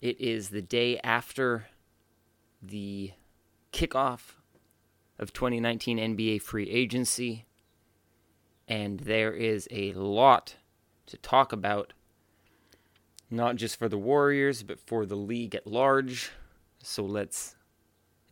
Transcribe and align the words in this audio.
It 0.00 0.20
is 0.20 0.50
the 0.50 0.62
day 0.62 0.98
after 1.02 1.68
the 2.62 3.12
kickoff 3.72 4.34
of 5.18 5.32
2019 5.32 5.98
NBA 5.98 6.42
free 6.42 6.68
agency, 6.68 7.46
and 8.68 9.00
there 9.00 9.32
is 9.32 9.66
a 9.70 9.92
lot 9.94 10.56
to 11.06 11.16
talk 11.16 11.52
about, 11.52 11.94
not 13.30 13.56
just 13.56 13.78
for 13.78 13.88
the 13.88 13.98
Warriors, 13.98 14.62
but 14.62 14.78
for 14.80 15.06
the 15.06 15.16
league 15.16 15.54
at 15.54 15.66
large. 15.66 16.30
So 16.82 17.02
let's 17.02 17.56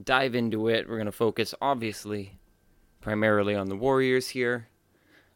dive 0.03 0.35
into 0.35 0.69
it. 0.69 0.87
We're 0.87 0.97
going 0.97 1.07
to 1.07 1.13
focus, 1.13 1.55
obviously, 1.63 2.39
primarily 3.01 3.55
on 3.55 3.69
the 3.69 3.77
Warriors 3.77 4.29
here, 4.29 4.69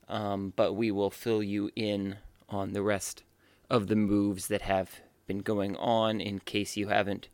um, 0.09 0.53
but 0.57 0.75
we 0.75 0.91
will 0.91 1.11
fill 1.11 1.43
you 1.43 1.71
in 1.75 2.17
on 2.51 2.75
the 2.75 2.83
rest 2.83 3.23
of 3.71 3.87
the 3.87 3.97
moves 3.97 4.49
that 4.49 4.63
have 4.63 5.01
been 5.29 5.39
going 5.39 5.77
on 5.77 6.21
in 6.21 6.41
case 6.41 6.77
you 6.77 6.89
haven't 6.89 7.29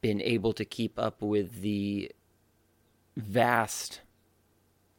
been 0.00 0.20
able 0.20 0.52
to 0.52 0.64
keep 0.64 0.98
up 0.98 1.22
with 1.22 1.60
the 1.60 2.10
vast 3.16 4.00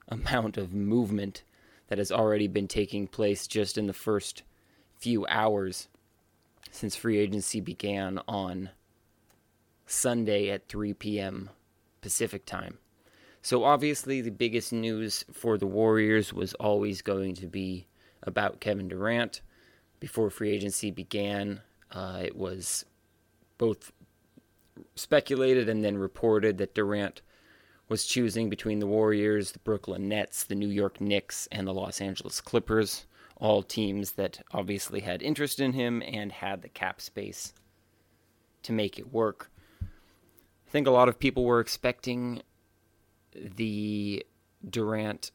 amount 0.07 0.57
of 0.57 0.73
movement 0.73 1.43
that 1.87 1.97
has 1.97 2.11
already 2.11 2.47
been 2.47 2.67
taking 2.67 3.07
place 3.07 3.47
just 3.47 3.77
in 3.77 3.87
the 3.87 3.93
first 3.93 4.43
few 4.97 5.25
hours 5.27 5.89
since 6.71 6.95
free 6.95 7.19
agency 7.19 7.59
began 7.59 8.19
on 8.27 8.69
Sunday 9.85 10.49
at 10.49 10.69
3 10.69 10.93
p.m. 10.93 11.49
Pacific 12.01 12.45
time. 12.45 12.77
So, 13.41 13.65
obviously, 13.65 14.21
the 14.21 14.31
biggest 14.31 14.71
news 14.71 15.25
for 15.33 15.57
the 15.57 15.67
Warriors 15.67 16.31
was 16.31 16.53
always 16.53 17.01
going 17.01 17.35
to 17.35 17.47
be 17.47 17.87
about 18.21 18.61
Kevin 18.61 18.87
Durant. 18.87 19.41
Before 19.99 20.29
free 20.29 20.51
agency 20.51 20.91
began, 20.91 21.61
uh, 21.93 22.21
it 22.23 22.35
was 22.35 22.85
both 23.57 23.91
speculated 24.95 25.69
and 25.69 25.83
then 25.83 25.97
reported 25.97 26.57
that 26.57 26.73
Durant 26.73 27.21
was 27.87 28.05
choosing 28.05 28.49
between 28.49 28.79
the 28.79 28.87
Warriors, 28.87 29.51
the 29.51 29.59
Brooklyn 29.59 30.09
Nets, 30.09 30.43
the 30.43 30.55
New 30.55 30.69
York 30.69 30.99
Knicks, 30.99 31.47
and 31.51 31.67
the 31.67 31.73
Los 31.73 32.01
Angeles 32.01 32.41
Clippers, 32.41 33.05
all 33.37 33.61
teams 33.61 34.13
that 34.13 34.41
obviously 34.51 35.01
had 35.01 35.21
interest 35.21 35.59
in 35.59 35.73
him 35.73 36.01
and 36.01 36.31
had 36.31 36.61
the 36.61 36.69
cap 36.69 37.01
space 37.01 37.53
to 38.63 38.71
make 38.71 38.97
it 38.97 39.13
work. 39.13 39.51
I 39.81 40.69
think 40.71 40.87
a 40.87 40.91
lot 40.91 41.09
of 41.09 41.19
people 41.19 41.43
were 41.43 41.59
expecting 41.59 42.41
the 43.33 44.25
Durant 44.67 45.31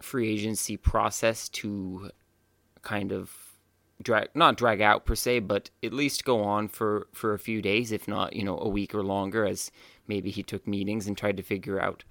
free 0.00 0.32
agency 0.32 0.76
process 0.76 1.48
to 1.50 2.10
kind 2.80 3.12
of 3.12 3.51
drag 4.02 4.28
not 4.34 4.56
drag 4.56 4.80
out 4.80 5.04
per 5.04 5.14
se, 5.14 5.40
but 5.40 5.70
at 5.82 5.92
least 5.92 6.24
go 6.24 6.42
on 6.42 6.68
for 6.68 7.08
for 7.12 7.34
a 7.34 7.38
few 7.38 7.62
days, 7.62 7.92
if 7.92 8.08
not 8.08 8.34
you 8.34 8.44
know 8.44 8.58
a 8.58 8.68
week 8.68 8.94
or 8.94 9.02
longer, 9.02 9.44
as 9.44 9.70
maybe 10.06 10.30
he 10.30 10.42
took 10.42 10.66
meetings 10.66 11.06
and 11.06 11.16
tried 11.16 11.36
to 11.36 11.42
figure 11.42 11.80
out 11.80 12.04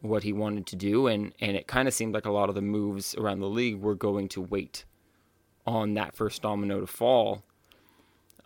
what 0.00 0.24
he 0.24 0.32
wanted 0.32 0.66
to 0.66 0.76
do, 0.76 1.06
and 1.06 1.32
and 1.40 1.56
it 1.56 1.66
kind 1.66 1.88
of 1.88 1.94
seemed 1.94 2.14
like 2.14 2.26
a 2.26 2.30
lot 2.30 2.48
of 2.48 2.54
the 2.54 2.62
moves 2.62 3.14
around 3.14 3.40
the 3.40 3.48
league 3.48 3.80
were 3.80 3.94
going 3.94 4.28
to 4.28 4.40
wait 4.40 4.84
on 5.66 5.94
that 5.94 6.14
first 6.14 6.42
domino 6.42 6.80
to 6.80 6.86
fall 6.86 7.44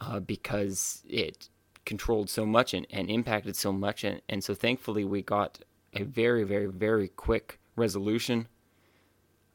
uh, 0.01 0.21
because 0.21 1.03
it 1.09 1.49
controlled 1.87 2.29
so 2.29 2.45
much 2.45 2.75
and, 2.75 2.87
and 2.91 3.09
impacted 3.09 3.57
so 3.57 3.73
much, 3.73 4.05
and, 4.05 4.21
and 4.29 4.45
so 4.45 4.55
thankfully 4.55 5.05
we 5.05 5.23
got 5.23 5.61
a 5.95 6.05
very 6.05 6.45
very 6.45 6.67
very 6.67 7.09
quick 7.09 7.59
resolution. 7.77 8.49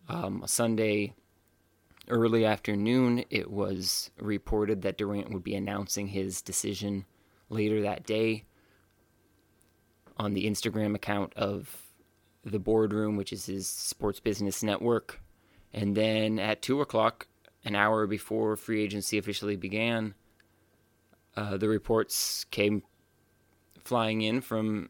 Um, 0.09 0.43
Sunday 0.45 1.13
early 2.11 2.45
afternoon, 2.45 3.23
it 3.29 3.49
was 3.49 4.11
reported 4.19 4.81
that 4.81 4.97
Durant 4.97 5.31
would 5.31 5.43
be 5.43 5.55
announcing 5.55 6.07
his 6.07 6.41
decision 6.41 7.05
later 7.49 7.81
that 7.81 8.05
day 8.05 8.43
on 10.17 10.33
the 10.33 10.45
Instagram 10.45 10.93
account 10.93 11.33
of 11.35 11.91
the 12.43 12.59
boardroom, 12.59 13.15
which 13.15 13.33
is 13.33 13.45
his 13.45 13.67
sports 13.67 14.19
business 14.19 14.61
network. 14.61 15.19
And 15.73 15.95
then 15.95 16.37
at 16.37 16.61
2 16.61 16.81
o'clock, 16.81 17.27
an 17.63 17.75
hour 17.75 18.05
before 18.07 18.55
free 18.55 18.83
agency 18.83 19.17
officially 19.17 19.55
began, 19.55 20.13
uh, 21.35 21.57
the 21.57 21.69
reports 21.69 22.45
came 22.51 22.83
flying 23.83 24.21
in 24.21 24.41
from 24.41 24.89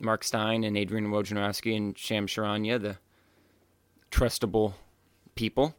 Mark 0.00 0.24
Stein 0.24 0.64
and 0.64 0.76
Adrian 0.76 1.10
Wojnarowski 1.10 1.76
and 1.76 1.96
Shams 1.96 2.32
Charania, 2.32 2.80
the 2.80 2.98
trustable 4.10 4.74
people 5.34 5.74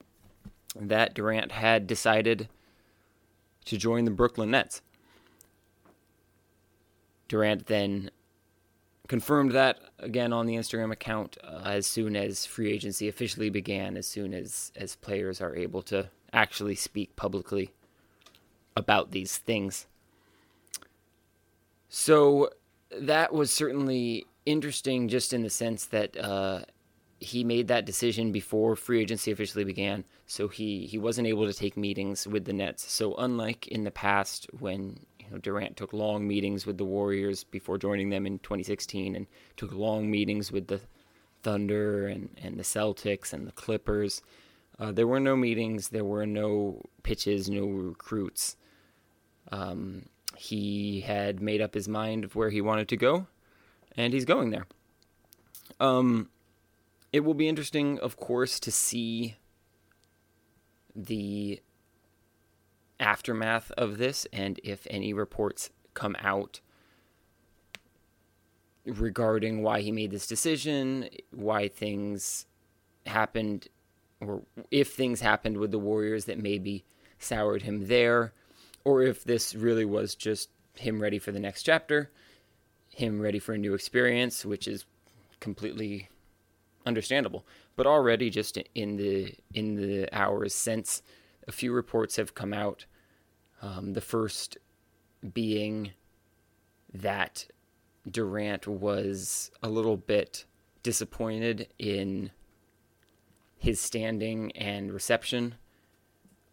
that 0.75 1.13
Durant 1.13 1.51
had 1.51 1.87
decided 1.87 2.49
to 3.65 3.77
join 3.77 4.05
the 4.05 4.11
Brooklyn 4.11 4.51
Nets. 4.51 4.81
Durant 7.27 7.67
then 7.67 8.11
confirmed 9.07 9.51
that 9.51 9.79
again 9.99 10.33
on 10.33 10.45
the 10.45 10.55
Instagram 10.55 10.91
account 10.91 11.37
uh, 11.43 11.61
as 11.65 11.85
soon 11.85 12.15
as 12.15 12.45
free 12.45 12.71
agency 12.71 13.07
officially 13.07 13.49
began, 13.49 13.97
as 13.97 14.07
soon 14.07 14.33
as 14.33 14.71
as 14.75 14.95
players 14.95 15.41
are 15.41 15.55
able 15.55 15.81
to 15.83 16.09
actually 16.33 16.75
speak 16.75 17.15
publicly 17.15 17.71
about 18.75 19.11
these 19.11 19.37
things. 19.37 19.87
So 21.89 22.49
that 22.91 23.33
was 23.33 23.51
certainly 23.51 24.25
interesting, 24.45 25.07
just 25.07 25.33
in 25.33 25.43
the 25.43 25.49
sense 25.49 25.85
that 25.85 26.17
uh, 26.17 26.61
he 27.25 27.43
made 27.43 27.67
that 27.67 27.85
decision 27.85 28.31
before 28.31 28.75
free 28.75 29.01
agency 29.01 29.31
officially 29.31 29.63
began, 29.63 30.05
so 30.27 30.47
he, 30.47 30.85
he 30.85 30.97
wasn't 30.97 31.27
able 31.27 31.45
to 31.45 31.53
take 31.53 31.75
meetings 31.75 32.27
with 32.27 32.45
the 32.45 32.53
Nets. 32.53 32.89
So 32.91 33.15
unlike 33.15 33.67
in 33.67 33.83
the 33.83 33.91
past 33.91 34.47
when 34.59 34.99
you 35.19 35.25
know 35.31 35.39
Durant 35.39 35.75
took 35.75 35.91
long 35.91 36.27
meetings 36.27 36.65
with 36.65 36.77
the 36.77 36.85
Warriors 36.85 37.43
before 37.43 37.77
joining 37.77 38.09
them 38.09 38.25
in 38.27 38.39
2016 38.39 39.15
and 39.15 39.27
took 39.57 39.73
long 39.73 40.09
meetings 40.09 40.51
with 40.51 40.67
the 40.67 40.81
Thunder 41.41 42.07
and, 42.07 42.29
and 42.41 42.59
the 42.59 42.63
Celtics 42.63 43.33
and 43.33 43.47
the 43.47 43.51
Clippers, 43.51 44.21
uh, 44.77 44.91
there 44.91 45.07
were 45.07 45.19
no 45.19 45.35
meetings, 45.35 45.89
there 45.89 46.05
were 46.05 46.25
no 46.25 46.81
pitches, 47.03 47.49
no 47.49 47.65
recruits. 47.65 48.55
Um, 49.51 50.09
he 50.37 51.01
had 51.01 51.41
made 51.41 51.61
up 51.61 51.73
his 51.73 51.87
mind 51.87 52.23
of 52.23 52.35
where 52.35 52.49
he 52.49 52.61
wanted 52.61 52.87
to 52.89 52.97
go, 52.97 53.27
and 53.95 54.13
he's 54.13 54.25
going 54.25 54.49
there. 54.51 54.67
Um, 55.79 56.29
it 57.15 57.23
will 57.23 57.33
be 57.33 57.47
interesting, 57.47 57.97
of 57.99 58.17
course, 58.17 58.59
to 58.59 58.69
see 58.69 59.37
the 60.93 61.61
aftermath 62.99 63.71
of 63.77 63.97
this 63.97 64.27
and 64.33 64.59
if 64.65 64.85
any 64.89 65.13
reports 65.13 65.69
come 65.93 66.17
out 66.19 66.59
regarding 68.85 69.63
why 69.63 69.79
he 69.79 69.93
made 69.93 70.11
this 70.11 70.27
decision, 70.27 71.07
why 71.31 71.69
things 71.69 72.47
happened, 73.05 73.69
or 74.19 74.41
if 74.69 74.93
things 74.93 75.21
happened 75.21 75.55
with 75.55 75.71
the 75.71 75.79
Warriors 75.79 76.25
that 76.25 76.37
maybe 76.37 76.83
soured 77.17 77.61
him 77.61 77.87
there, 77.87 78.33
or 78.83 79.01
if 79.01 79.23
this 79.23 79.55
really 79.55 79.85
was 79.85 80.15
just 80.15 80.49
him 80.73 81.01
ready 81.01 81.17
for 81.17 81.31
the 81.31 81.39
next 81.39 81.63
chapter, 81.63 82.11
him 82.89 83.21
ready 83.21 83.39
for 83.39 83.53
a 83.53 83.57
new 83.57 83.73
experience, 83.73 84.43
which 84.43 84.67
is 84.67 84.83
completely 85.39 86.09
understandable. 86.85 87.45
But 87.75 87.87
already, 87.87 88.29
just 88.29 88.57
in 88.73 88.97
the 88.97 89.33
in 89.53 89.75
the 89.75 90.07
hours 90.11 90.53
since, 90.53 91.01
a 91.47 91.51
few 91.51 91.71
reports 91.71 92.15
have 92.15 92.35
come 92.35 92.53
out. 92.53 92.85
Um, 93.61 93.93
the 93.93 94.01
first 94.01 94.57
being 95.33 95.91
that 96.93 97.47
Durant 98.09 98.67
was 98.67 99.51
a 99.63 99.69
little 99.69 99.97
bit 99.97 100.45
disappointed 100.83 101.67
in 101.79 102.31
his 103.57 103.79
standing 103.79 104.51
and 104.51 104.93
reception 104.93 105.55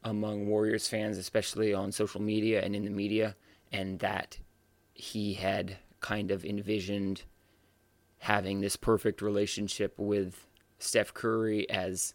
among 0.02 0.46
Warriors 0.46 0.88
fans, 0.88 1.18
especially 1.18 1.74
on 1.74 1.92
social 1.92 2.22
media 2.22 2.62
and 2.62 2.74
in 2.74 2.84
the 2.84 2.90
media, 2.90 3.36
and 3.70 3.98
that 3.98 4.38
he 4.94 5.34
had 5.34 5.76
kind 6.00 6.30
of 6.30 6.44
envisioned 6.44 7.22
having 8.22 8.60
this 8.60 8.76
perfect 8.76 9.20
relationship 9.20 9.94
with 9.98 10.46
Steph 10.78 11.12
Curry 11.12 11.68
as 11.68 12.14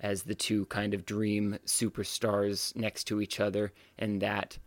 as 0.00 0.24
the 0.24 0.34
two 0.34 0.66
kind 0.66 0.92
of 0.92 1.06
dream 1.06 1.58
superstars 1.64 2.76
next 2.76 3.04
to 3.04 3.20
each 3.20 3.40
other 3.40 3.72
and 3.98 4.20
that 4.20 4.58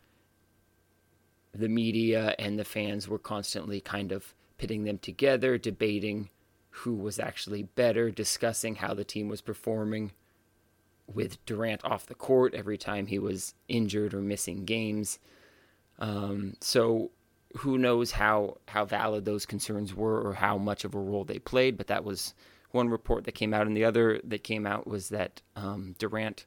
the 1.54 1.70
media 1.70 2.34
and 2.40 2.58
the 2.58 2.66
fans 2.66 3.08
were 3.08 3.20
constantly 3.20 3.80
kind 3.80 4.12
of 4.12 4.34
pitting 4.58 4.84
them 4.84 4.98
together, 4.98 5.60
debating 5.60 6.30
who 6.72 6.96
was 6.96 7.20
actually 7.20 7.64
better, 7.64 8.10
discussing 8.10 8.76
how 8.76 8.96
the 8.96 9.04
team 9.04 9.30
was 9.30 9.42
performing 9.42 10.12
with 11.06 11.46
Durant 11.46 11.86
off 11.86 12.08
the 12.08 12.16
court 12.16 12.56
every 12.56 12.80
time 12.80 13.06
he 13.06 13.20
was 13.20 13.54
injured 13.68 14.14
or 14.16 14.22
missing 14.22 14.66
games. 14.66 15.20
Um, 16.00 16.56
so 16.62 17.12
who 17.58 17.78
knows 17.78 18.12
how 18.12 18.58
how 18.68 18.86
valid 18.86 19.26
those 19.26 19.46
concerns 19.46 19.94
were 19.94 20.20
or 20.22 20.34
how 20.34 20.58
much 20.58 20.84
of 20.84 20.96
a 20.96 21.00
role 21.00 21.24
they 21.24 21.40
played, 21.40 21.78
but 21.78 21.88
that 21.88 22.04
was 22.04 22.34
one 22.72 22.90
report 22.90 23.26
that 23.26 23.34
came 23.34 23.54
out, 23.54 23.68
and 23.68 23.76
the 23.76 23.86
other 23.86 24.20
that 24.24 24.44
came 24.44 24.66
out 24.66 24.88
was 24.88 25.10
that 25.10 25.42
um, 25.56 25.96
Durant 25.98 26.46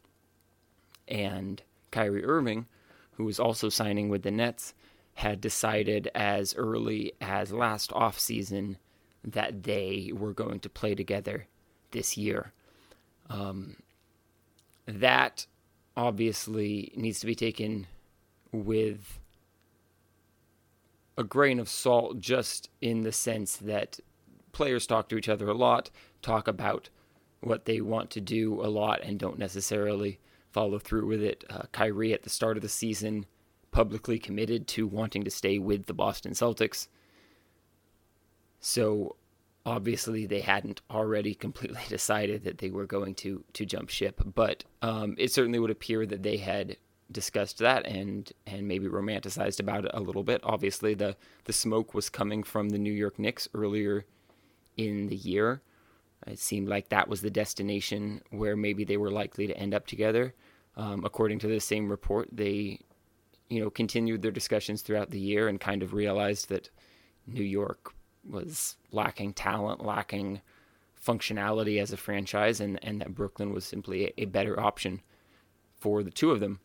and 1.07 1.63
Kyrie 1.91 2.25
Irving, 2.25 2.67
who 3.13 3.25
was 3.25 3.39
also 3.39 3.69
signing 3.69 4.09
with 4.09 4.23
the 4.23 4.31
Nets, 4.31 4.75
had 5.15 5.41
decided 5.41 6.11
as 6.15 6.55
early 6.55 7.13
as 7.21 7.53
last 7.53 7.91
offseason 7.91 8.77
that 9.23 9.63
they 9.63 10.11
were 10.15 10.33
going 10.33 10.61
to 10.61 10.69
play 10.69 10.95
together 10.95 11.47
this 11.93 12.17
year. 12.17 12.53
Um, 13.31 13.77
that 14.87 15.47
obviously 15.97 16.93
needs 16.97 17.21
to 17.21 17.27
be 17.27 17.35
taken 17.35 17.87
with 18.53 19.19
a 21.17 21.25
grain 21.25 21.59
of 21.59 21.69
salt, 21.69 22.19
just 22.19 22.71
in 22.81 23.03
the 23.03 23.13
sense 23.13 23.57
that 23.57 24.01
players 24.53 24.87
talk 24.87 25.09
to 25.09 25.17
each 25.17 25.29
other 25.29 25.49
a 25.49 25.55
lot, 25.55 25.91
talk 26.23 26.49
about 26.49 26.89
what 27.41 27.67
they 27.67 27.81
want 27.81 28.11
to 28.11 28.21
do 28.21 28.61
a 28.61 28.69
lot, 28.69 29.03
and 29.03 29.19
don't 29.19 29.39
necessarily 29.39 30.19
follow 30.51 30.79
through 30.79 31.07
with 31.07 31.23
it. 31.23 31.45
Uh, 31.51 31.63
Kyrie 31.73 32.13
at 32.13 32.23
the 32.23 32.31
start 32.31 32.57
of 32.57 32.63
the 32.63 32.69
season 32.69 33.27
publicly 33.71 34.19
committed 34.19 34.69
to 34.69 34.87
wanting 34.87 35.25
to 35.25 35.31
stay 35.31 35.59
with 35.59 35.87
the 35.87 35.95
Boston 35.95 36.33
Celtics. 36.33 36.87
So 38.61 39.17
obviously 39.67 40.27
they 40.27 40.41
hadn't 40.41 40.81
already 40.91 41.35
completely 41.35 41.83
decided 41.89 42.45
that 42.45 42.59
they 42.59 42.71
were 42.71 42.87
going 42.87 43.15
to 43.17 43.45
to 43.53 43.67
jump 43.67 43.91
ship, 43.91 44.23
but 44.35 44.65
um, 44.83 45.15
it 45.19 45.33
certainly 45.33 45.59
would 45.59 45.71
appear 45.71 46.07
that 46.07 46.23
they 46.23 46.37
had 46.37 46.77
discussed 47.11 47.59
that 47.59 47.87
and 47.87 48.33
and 48.47 48.67
maybe 48.67 48.87
romanticized 48.87 49.61
about 49.61 49.85
it 49.85 49.91
a 49.95 50.01
little 50.01 50.23
bit. 50.23 50.41
Obviously, 50.43 50.95
the 50.95 51.17
the 51.45 51.53
smoke 51.53 51.95
was 51.95 52.09
coming 52.09 52.43
from 52.43 52.71
the 52.71 52.79
New 52.79 52.93
York 52.93 53.19
Knicks 53.19 53.49
earlier 53.55 54.05
in 54.77 55.09
the 55.09 55.17
year. 55.17 55.63
It 56.27 56.39
seemed 56.39 56.69
like 56.69 56.89
that 56.89 57.09
was 57.09 57.21
the 57.21 57.31
destination 57.31 58.23
where 58.31 58.57
maybe 58.57 58.85
they 58.85 58.97
were 58.97 59.11
likely 59.11 59.47
to 59.47 59.57
end 59.57 59.75
up 59.75 59.87
together. 59.87 60.35
Um, 60.77 61.05
according 61.05 61.39
to 61.41 61.47
the 61.47 61.61
same 61.61 61.89
report, 61.89 62.29
they 62.33 62.81
you 63.49 63.61
know 63.61 63.71
continued 63.71 64.23
their 64.23 64.31
discussions 64.31 64.83
throughout 64.83 65.11
the 65.11 65.21
year 65.21 65.49
and 65.49 65.61
kind 65.61 65.83
of 65.83 65.93
realized 65.93 66.49
that 66.49 66.71
New 67.27 67.45
York 67.45 67.93
was 68.29 68.77
lacking 68.91 69.35
talent, 69.35 69.85
lacking 69.85 70.41
functionality 71.05 71.81
as 71.81 71.93
a 71.93 71.97
franchise, 71.97 72.61
and, 72.61 72.83
and 72.83 73.01
that 73.01 73.15
Brooklyn 73.15 73.53
was 73.53 73.65
simply 73.65 74.07
a, 74.07 74.23
a 74.23 74.25
better 74.25 74.59
option 74.59 75.03
for 75.79 76.03
the 76.03 76.11
two 76.11 76.31
of 76.31 76.41
them. 76.41 76.61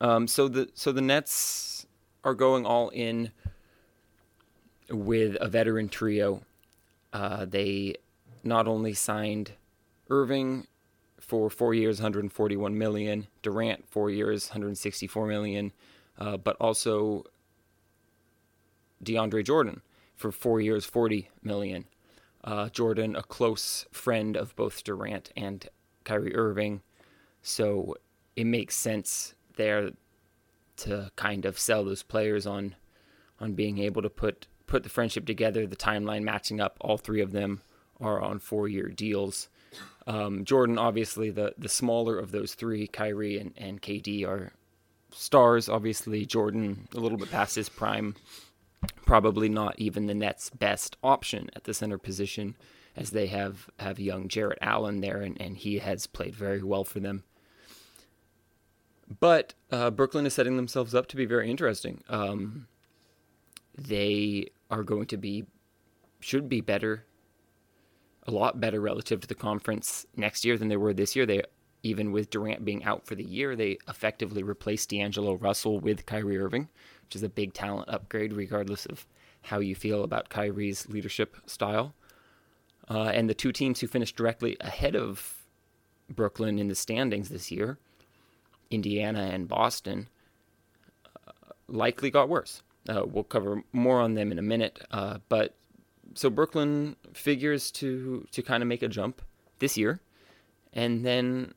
Um, 0.00 0.26
so 0.26 0.48
the 0.48 0.68
so 0.74 0.92
the 0.92 1.00
Nets 1.00 1.86
are 2.24 2.34
going 2.34 2.66
all 2.66 2.88
in 2.90 3.30
with 4.90 5.36
a 5.40 5.48
veteran 5.48 5.88
trio. 5.88 6.42
Uh, 7.12 7.44
they 7.44 7.94
not 8.42 8.68
only 8.68 8.92
signed 8.92 9.52
Irving 10.10 10.66
for 11.18 11.50
four 11.50 11.74
years, 11.74 11.98
141 11.98 12.76
million, 12.76 13.26
Durant 13.42 13.88
four 13.88 14.10
years, 14.10 14.50
164 14.50 15.26
million, 15.26 15.72
uh, 16.18 16.36
but 16.36 16.56
also 16.60 17.24
DeAndre 19.02 19.44
Jordan 19.44 19.80
for 20.14 20.30
four 20.30 20.60
years, 20.60 20.84
40 20.84 21.28
million. 21.42 21.86
Uh, 22.44 22.68
Jordan, 22.68 23.16
a 23.16 23.22
close 23.22 23.86
friend 23.90 24.36
of 24.36 24.54
both 24.54 24.84
Durant 24.84 25.32
and 25.36 25.68
Kyrie 26.04 26.36
Irving, 26.36 26.82
so 27.42 27.96
it 28.36 28.44
makes 28.44 28.76
sense 28.76 29.34
there 29.56 29.90
to 30.78 31.10
kind 31.16 31.44
of 31.44 31.58
sell 31.58 31.84
those 31.84 32.02
players 32.02 32.46
on 32.46 32.74
on 33.40 33.54
being 33.54 33.78
able 33.78 34.02
to 34.02 34.10
put 34.10 34.46
put 34.66 34.82
the 34.82 34.88
friendship 34.88 35.26
together, 35.26 35.66
the 35.66 35.76
timeline 35.76 36.22
matching 36.22 36.60
up. 36.60 36.76
All 36.80 36.98
three 36.98 37.20
of 37.20 37.32
them 37.32 37.62
are 38.00 38.20
on 38.20 38.38
four 38.38 38.68
year 38.68 38.88
deals. 38.88 39.48
Um, 40.06 40.44
Jordan, 40.44 40.78
obviously 40.78 41.30
the 41.30 41.54
the 41.58 41.68
smaller 41.68 42.18
of 42.18 42.30
those 42.30 42.54
three, 42.54 42.86
Kyrie 42.86 43.38
and, 43.38 43.52
and 43.56 43.82
KD 43.82 44.26
are 44.26 44.52
stars. 45.12 45.68
Obviously, 45.68 46.26
Jordan 46.26 46.88
a 46.94 47.00
little 47.00 47.18
bit 47.18 47.30
past 47.30 47.56
his 47.56 47.68
prime, 47.68 48.14
probably 49.04 49.48
not 49.48 49.78
even 49.78 50.06
the 50.06 50.14
Nets' 50.14 50.50
best 50.50 50.96
option 51.02 51.50
at 51.54 51.64
the 51.64 51.74
center 51.74 51.98
position, 51.98 52.56
as 52.94 53.10
they 53.10 53.26
have 53.26 53.68
have 53.78 53.98
young 53.98 54.28
Jarrett 54.28 54.58
Allen 54.60 55.00
there, 55.00 55.20
and, 55.20 55.40
and 55.40 55.56
he 55.56 55.78
has 55.78 56.06
played 56.06 56.34
very 56.34 56.62
well 56.62 56.84
for 56.84 57.00
them. 57.00 57.24
But 59.08 59.54
uh, 59.70 59.90
Brooklyn 59.90 60.26
is 60.26 60.34
setting 60.34 60.56
themselves 60.56 60.94
up 60.94 61.06
to 61.08 61.16
be 61.16 61.26
very 61.26 61.50
interesting. 61.50 62.02
Um, 62.08 62.66
they 63.76 64.50
are 64.70 64.82
going 64.82 65.06
to 65.06 65.16
be, 65.16 65.44
should 66.20 66.48
be 66.48 66.60
better, 66.60 67.04
a 68.26 68.30
lot 68.32 68.60
better 68.60 68.80
relative 68.80 69.20
to 69.20 69.28
the 69.28 69.34
conference 69.34 70.06
next 70.16 70.44
year 70.44 70.58
than 70.58 70.68
they 70.68 70.76
were 70.76 70.92
this 70.92 71.14
year. 71.14 71.24
They, 71.24 71.42
even 71.82 72.10
with 72.10 72.30
Durant 72.30 72.64
being 72.64 72.82
out 72.82 73.06
for 73.06 73.14
the 73.14 73.24
year, 73.24 73.54
they 73.54 73.78
effectively 73.86 74.42
replaced 74.42 74.90
D'Angelo 74.90 75.34
Russell 75.34 75.78
with 75.78 76.06
Kyrie 76.06 76.38
Irving, 76.38 76.68
which 77.04 77.14
is 77.14 77.22
a 77.22 77.28
big 77.28 77.54
talent 77.54 77.88
upgrade, 77.88 78.32
regardless 78.32 78.86
of 78.86 79.06
how 79.42 79.60
you 79.60 79.76
feel 79.76 80.02
about 80.02 80.28
Kyrie's 80.28 80.88
leadership 80.88 81.36
style. 81.46 81.94
Uh, 82.90 83.10
and 83.14 83.30
the 83.30 83.34
two 83.34 83.52
teams 83.52 83.80
who 83.80 83.86
finished 83.86 84.16
directly 84.16 84.56
ahead 84.60 84.96
of 84.96 85.44
Brooklyn 86.08 86.58
in 86.58 86.66
the 86.66 86.74
standings 86.74 87.28
this 87.28 87.52
year 87.52 87.78
Indiana 88.70 89.30
and 89.32 89.48
Boston 89.48 90.08
uh, 91.04 91.32
likely 91.68 92.10
got 92.10 92.28
worse. 92.28 92.62
Uh, 92.88 93.02
we'll 93.04 93.24
cover 93.24 93.62
more 93.72 94.00
on 94.00 94.14
them 94.14 94.30
in 94.30 94.38
a 94.38 94.42
minute. 94.42 94.80
Uh, 94.90 95.18
but 95.28 95.54
so 96.14 96.30
Brooklyn 96.30 96.96
figures 97.12 97.70
to 97.72 98.26
to 98.30 98.42
kind 98.42 98.62
of 98.62 98.68
make 98.68 98.82
a 98.82 98.88
jump 98.88 99.22
this 99.58 99.76
year, 99.76 100.00
and 100.72 101.04
then 101.04 101.54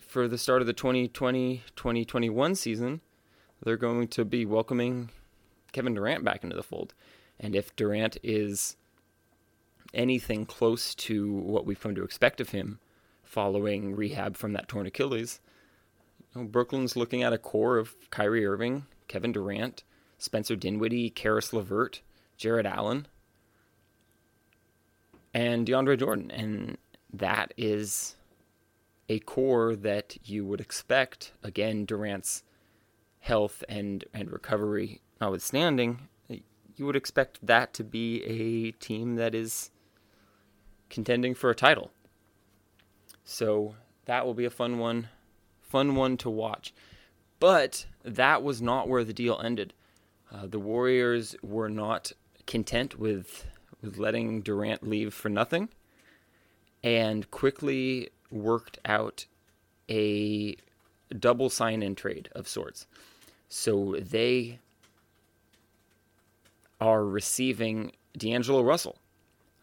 for 0.00 0.28
the 0.28 0.36
start 0.36 0.60
of 0.60 0.66
the 0.66 0.74
2020-2021 0.74 2.56
season, 2.56 3.00
they're 3.62 3.78
going 3.78 4.06
to 4.08 4.26
be 4.26 4.44
welcoming 4.44 5.08
Kevin 5.72 5.94
Durant 5.94 6.22
back 6.22 6.44
into 6.44 6.54
the 6.54 6.62
fold. 6.62 6.92
And 7.40 7.56
if 7.56 7.74
Durant 7.76 8.18
is 8.22 8.76
anything 9.94 10.44
close 10.44 10.94
to 10.94 11.32
what 11.32 11.64
we've 11.64 11.80
come 11.80 11.94
to 11.94 12.04
expect 12.04 12.42
of 12.42 12.50
him 12.50 12.78
following 13.22 13.96
rehab 13.96 14.36
from 14.36 14.52
that 14.52 14.68
torn 14.68 14.86
Achilles, 14.86 15.40
know, 16.34 16.44
Brooklyn's 16.44 16.96
looking 16.96 17.22
at 17.22 17.32
a 17.32 17.38
core 17.38 17.78
of 17.78 17.94
Kyrie 18.10 18.46
Irving, 18.46 18.86
Kevin 19.08 19.32
Durant, 19.32 19.84
Spencer 20.18 20.56
Dinwiddie, 20.56 21.10
Caris 21.10 21.52
LeVert, 21.52 22.00
Jarrett 22.36 22.66
Allen, 22.66 23.06
and 25.34 25.66
DeAndre 25.66 25.98
Jordan. 25.98 26.30
And 26.30 26.78
that 27.12 27.52
is 27.56 28.16
a 29.08 29.18
core 29.20 29.76
that 29.76 30.16
you 30.24 30.44
would 30.46 30.60
expect, 30.60 31.32
again, 31.42 31.84
Durant's 31.84 32.42
health 33.20 33.62
and, 33.68 34.04
and 34.14 34.30
recovery 34.30 35.00
notwithstanding, 35.20 36.08
you 36.76 36.86
would 36.86 36.96
expect 36.96 37.44
that 37.46 37.72
to 37.74 37.84
be 37.84 38.22
a 38.24 38.72
team 38.72 39.16
that 39.16 39.34
is 39.34 39.70
contending 40.90 41.34
for 41.34 41.50
a 41.50 41.54
title. 41.54 41.90
So 43.24 43.76
that 44.06 44.26
will 44.26 44.34
be 44.34 44.44
a 44.44 44.50
fun 44.50 44.78
one 44.78 45.08
fun 45.72 45.94
one 45.94 46.16
to 46.18 46.30
watch. 46.30 46.74
But 47.40 47.86
that 48.04 48.42
was 48.42 48.60
not 48.60 48.88
where 48.88 49.04
the 49.04 49.12
deal 49.12 49.40
ended. 49.42 49.72
Uh, 50.30 50.46
the 50.46 50.58
Warriors 50.58 51.34
were 51.42 51.68
not 51.68 52.12
content 52.46 52.98
with 52.98 53.46
with 53.80 53.98
letting 53.98 54.42
Durant 54.42 54.86
leave 54.86 55.12
for 55.12 55.28
nothing, 55.28 55.68
and 56.84 57.28
quickly 57.30 58.10
worked 58.30 58.78
out 58.84 59.26
a 59.90 60.56
double 61.18 61.50
sign-in 61.50 61.94
trade 61.94 62.28
of 62.32 62.46
sorts. 62.46 62.86
So 63.48 63.96
they 64.00 64.60
are 66.80 67.04
receiving 67.04 67.92
D'Angelo 68.16 68.62
Russell, 68.62 68.96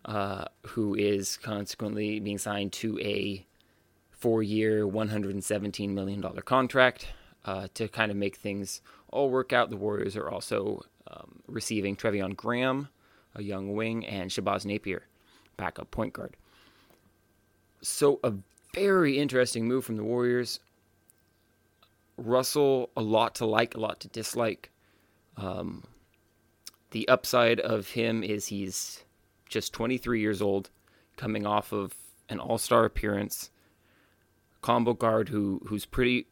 uh, 0.05 0.45
who 0.67 0.95
is 0.95 1.37
consequently 1.37 2.19
being 2.19 2.37
signed 2.37 2.73
to 2.73 2.99
a 2.99 3.45
four 4.19 4.43
year, 4.43 4.85
$117 4.85 5.89
million 5.89 6.21
contract 6.45 7.07
uh, 7.45 7.67
to 7.73 7.87
kind 7.87 8.11
of 8.11 8.17
make 8.17 8.35
things 8.35 8.81
all 9.09 9.29
work 9.29 9.53
out. 9.53 9.69
The 9.69 9.77
Warriors 9.77 10.15
are 10.15 10.29
also 10.29 10.83
um, 11.07 11.41
receiving 11.47 11.95
Treveon 11.95 12.35
Graham, 12.35 12.89
a 13.35 13.41
young 13.41 13.73
wing, 13.73 14.05
and 14.05 14.29
Shabazz 14.29 14.65
Napier, 14.65 15.03
backup 15.57 15.89
point 15.91 16.13
guard. 16.13 16.35
So 17.81 18.19
a 18.23 18.33
very 18.73 19.17
interesting 19.17 19.67
move 19.67 19.85
from 19.85 19.97
the 19.97 20.03
Warriors. 20.03 20.59
Russell, 22.17 22.89
a 22.97 23.01
lot 23.01 23.35
to 23.35 23.45
like, 23.45 23.75
a 23.75 23.79
lot 23.79 24.01
to 24.01 24.09
dislike. 24.09 24.69
Um, 25.37 25.83
the 26.91 27.07
upside 27.07 27.59
of 27.59 27.89
him 27.89 28.23
is 28.23 28.47
he's 28.47 29.03
just 29.47 29.73
23 29.73 30.19
years 30.19 30.41
old, 30.41 30.69
coming 31.15 31.45
off 31.45 31.71
of 31.71 31.95
an 32.27 32.39
All 32.39 32.57
Star 32.57 32.83
appearance. 32.83 33.49
Combo 34.61 34.93
guard 34.93 35.29
who 35.29 35.61
who's 35.67 35.85
pretty, 35.85 36.27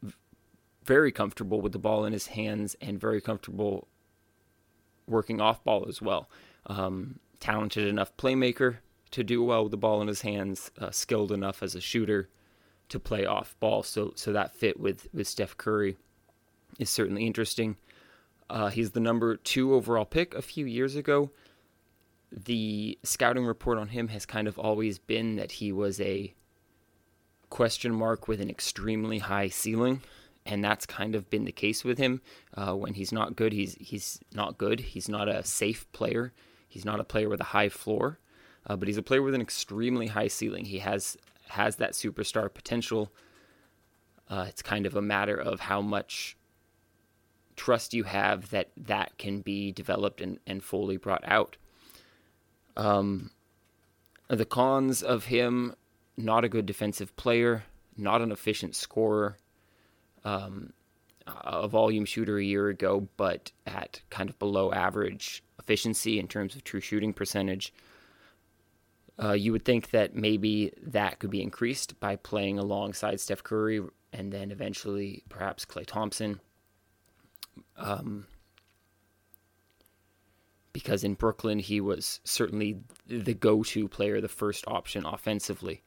very 0.83 1.11
comfortable 1.11 1.61
with 1.61 1.71
the 1.71 1.79
ball 1.79 2.05
in 2.05 2.13
his 2.13 2.27
hands 2.27 2.75
and 2.81 2.99
very 2.99 3.21
comfortable 3.21 3.87
working 5.07 5.39
off 5.39 5.63
ball 5.63 5.85
as 5.87 6.01
well. 6.01 6.29
Um, 6.65 7.19
talented 7.39 7.87
enough 7.87 8.15
playmaker 8.17 8.77
to 9.11 9.23
do 9.23 9.43
well 9.43 9.63
with 9.63 9.71
the 9.71 9.77
ball 9.77 10.01
in 10.01 10.07
his 10.07 10.21
hands, 10.21 10.71
uh, 10.79 10.91
skilled 10.91 11.31
enough 11.31 11.63
as 11.63 11.75
a 11.75 11.81
shooter 11.81 12.29
to 12.89 12.99
play 12.99 13.25
off 13.25 13.55
ball. 13.59 13.83
So 13.83 14.13
so 14.15 14.33
that 14.33 14.53
fit 14.53 14.79
with 14.79 15.07
with 15.13 15.27
Steph 15.27 15.57
Curry 15.57 15.97
is 16.79 16.89
certainly 16.89 17.25
interesting. 17.25 17.77
Uh, 18.49 18.67
he's 18.69 18.91
the 18.91 18.99
number 18.99 19.35
two 19.35 19.73
overall 19.73 20.05
pick 20.05 20.33
a 20.33 20.41
few 20.41 20.65
years 20.65 20.95
ago. 20.95 21.31
The 22.31 22.97
scouting 23.03 23.45
report 23.45 23.77
on 23.77 23.89
him 23.89 24.09
has 24.09 24.25
kind 24.25 24.47
of 24.47 24.57
always 24.59 24.99
been 24.99 25.35
that 25.37 25.53
he 25.53 25.71
was 25.71 25.99
a 26.01 26.33
question 27.49 27.93
mark 27.93 28.27
with 28.27 28.41
an 28.41 28.49
extremely 28.49 29.19
high 29.19 29.49
ceiling, 29.49 30.01
and 30.45 30.63
that's 30.63 30.85
kind 30.85 31.15
of 31.15 31.29
been 31.29 31.45
the 31.45 31.51
case 31.51 31.83
with 31.83 31.97
him. 31.97 32.21
Uh, 32.53 32.73
when 32.73 32.93
he's 32.93 33.11
not 33.11 33.35
good, 33.35 33.53
he's 33.53 33.75
he's 33.79 34.19
not 34.33 34.57
good. 34.57 34.79
He's 34.79 35.09
not 35.09 35.27
a 35.27 35.43
safe 35.43 35.91
player. 35.91 36.33
He's 36.67 36.85
not 36.85 36.99
a 36.99 37.03
player 37.03 37.29
with 37.29 37.39
a 37.41 37.45
high 37.45 37.69
floor, 37.69 38.19
uh, 38.65 38.75
but 38.75 38.87
he's 38.87 38.97
a 38.97 39.03
player 39.03 39.21
with 39.21 39.33
an 39.33 39.41
extremely 39.41 40.07
high 40.07 40.27
ceiling. 40.27 40.65
He 40.65 40.79
has 40.79 41.17
has 41.49 41.77
that 41.77 41.93
superstar 41.93 42.53
potential. 42.53 43.11
Uh, 44.29 44.45
it's 44.49 44.61
kind 44.61 44.85
of 44.85 44.95
a 44.95 45.01
matter 45.01 45.35
of 45.35 45.61
how 45.61 45.81
much 45.81 46.37
trust 47.55 47.93
you 47.93 48.03
have 48.03 48.49
that 48.51 48.69
that 48.77 49.17
can 49.17 49.41
be 49.41 49.71
developed 49.71 50.21
and, 50.21 50.39
and 50.45 50.63
fully 50.63 50.97
brought 50.97 51.23
out. 51.25 51.57
Um, 52.75 53.31
the 54.27 54.45
cons 54.45 55.01
of 55.01 55.25
him 55.25 55.75
not 56.17 56.43
a 56.43 56.49
good 56.49 56.65
defensive 56.65 57.15
player, 57.15 57.63
not 57.95 58.21
an 58.21 58.31
efficient 58.31 58.75
scorer, 58.75 59.37
um, 60.23 60.73
a 61.25 61.67
volume 61.67 62.05
shooter 62.05 62.37
a 62.37 62.43
year 62.43 62.69
ago, 62.69 63.07
but 63.17 63.51
at 63.65 64.01
kind 64.09 64.29
of 64.29 64.39
below 64.39 64.71
average 64.71 65.43
efficiency 65.59 66.19
in 66.19 66.27
terms 66.27 66.55
of 66.55 66.63
true 66.63 66.79
shooting 66.79 67.13
percentage. 67.13 67.73
Uh, 69.21 69.33
you 69.33 69.51
would 69.51 69.65
think 69.65 69.89
that 69.91 70.15
maybe 70.15 70.71
that 70.81 71.19
could 71.19 71.31
be 71.31 71.41
increased 71.41 71.99
by 71.99 72.15
playing 72.15 72.59
alongside 72.59 73.19
Steph 73.19 73.43
Curry 73.43 73.81
and 74.13 74.31
then 74.31 74.51
eventually 74.51 75.23
perhaps 75.27 75.65
Klay 75.65 75.85
Thompson. 75.85 76.39
Um, 77.75 78.27
because 80.71 81.03
in 81.03 81.15
Brooklyn, 81.15 81.57
he 81.57 81.81
was 81.81 82.19
certainly 82.23 82.79
the 83.07 83.33
go 83.33 83.63
to 83.63 83.87
player, 83.87 84.21
the 84.21 84.27
first 84.27 84.63
option 84.67 85.05
offensively. 85.05 85.81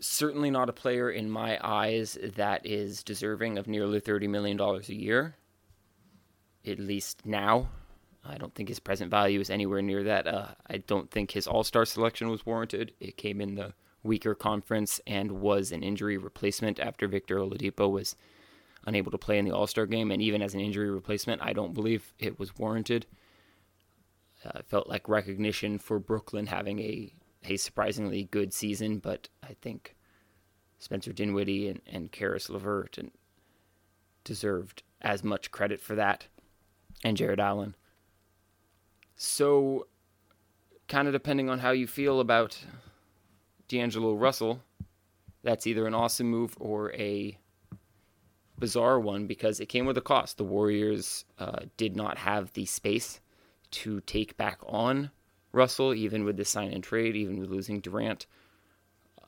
Certainly 0.00 0.50
not 0.50 0.68
a 0.68 0.72
player 0.72 1.10
in 1.10 1.30
my 1.30 1.58
eyes 1.62 2.18
that 2.36 2.64
is 2.64 3.02
deserving 3.02 3.58
of 3.58 3.68
nearly 3.68 4.00
$30 4.00 4.28
million 4.28 4.58
a 4.60 4.80
year, 4.92 5.36
at 6.66 6.78
least 6.78 7.26
now. 7.26 7.68
I 8.24 8.36
don't 8.36 8.54
think 8.54 8.68
his 8.68 8.80
present 8.80 9.10
value 9.10 9.40
is 9.40 9.50
anywhere 9.50 9.82
near 9.82 10.02
that. 10.04 10.26
Uh, 10.26 10.48
I 10.68 10.78
don't 10.78 11.10
think 11.10 11.30
his 11.30 11.46
All 11.46 11.64
Star 11.64 11.84
selection 11.84 12.28
was 12.28 12.44
warranted. 12.44 12.92
It 13.00 13.16
came 13.16 13.40
in 13.40 13.54
the 13.54 13.72
weaker 14.02 14.34
conference 14.34 15.00
and 15.06 15.32
was 15.32 15.72
an 15.72 15.82
injury 15.82 16.16
replacement 16.16 16.78
after 16.80 17.06
Victor 17.06 17.36
Oladipo 17.36 17.90
was 17.90 18.16
unable 18.86 19.10
to 19.10 19.18
play 19.18 19.38
in 19.38 19.44
the 19.44 19.54
All 19.54 19.66
Star 19.66 19.86
game. 19.86 20.10
And 20.10 20.20
even 20.22 20.42
as 20.42 20.54
an 20.54 20.60
injury 20.60 20.90
replacement, 20.90 21.42
I 21.42 21.52
don't 21.52 21.74
believe 21.74 22.12
it 22.18 22.38
was 22.38 22.56
warranted. 22.58 23.06
Uh, 24.44 24.60
felt 24.66 24.88
like 24.88 25.08
recognition 25.08 25.78
for 25.78 25.98
Brooklyn 25.98 26.46
having 26.46 26.78
a, 26.78 27.12
a 27.44 27.56
surprisingly 27.56 28.24
good 28.24 28.52
season, 28.52 28.98
but 28.98 29.28
I 29.42 29.54
think 29.60 29.96
Spencer 30.78 31.12
Dinwiddie 31.12 31.68
and, 31.68 31.80
and 31.86 32.12
Caris 32.12 32.48
LeVert 32.48 32.98
and 32.98 33.10
deserved 34.24 34.82
as 35.00 35.24
much 35.24 35.50
credit 35.50 35.80
for 35.80 35.94
that, 35.94 36.26
and 37.02 37.16
Jarrett 37.16 37.40
Allen. 37.40 37.74
So, 39.16 39.86
kind 40.88 41.08
of 41.08 41.12
depending 41.12 41.48
on 41.48 41.58
how 41.58 41.70
you 41.70 41.86
feel 41.86 42.20
about 42.20 42.58
D'Angelo 43.68 44.14
Russell, 44.14 44.62
that's 45.42 45.66
either 45.66 45.86
an 45.86 45.94
awesome 45.94 46.28
move 46.28 46.54
or 46.58 46.92
a 46.94 47.38
bizarre 48.58 49.00
one 49.00 49.26
because 49.26 49.58
it 49.58 49.66
came 49.66 49.86
with 49.86 49.96
a 49.96 50.02
cost. 50.02 50.36
The 50.36 50.44
Warriors 50.44 51.24
uh, 51.38 51.60
did 51.76 51.96
not 51.96 52.18
have 52.18 52.52
the 52.52 52.66
space 52.66 53.20
to 53.72 54.00
take 54.02 54.36
back 54.36 54.58
on 54.66 55.10
Russell, 55.52 55.94
even 55.94 56.24
with 56.24 56.36
the 56.36 56.44
sign 56.44 56.72
and 56.72 56.82
trade, 56.82 57.16
even 57.16 57.38
with 57.38 57.50
losing 57.50 57.80
Durant. 57.80 58.26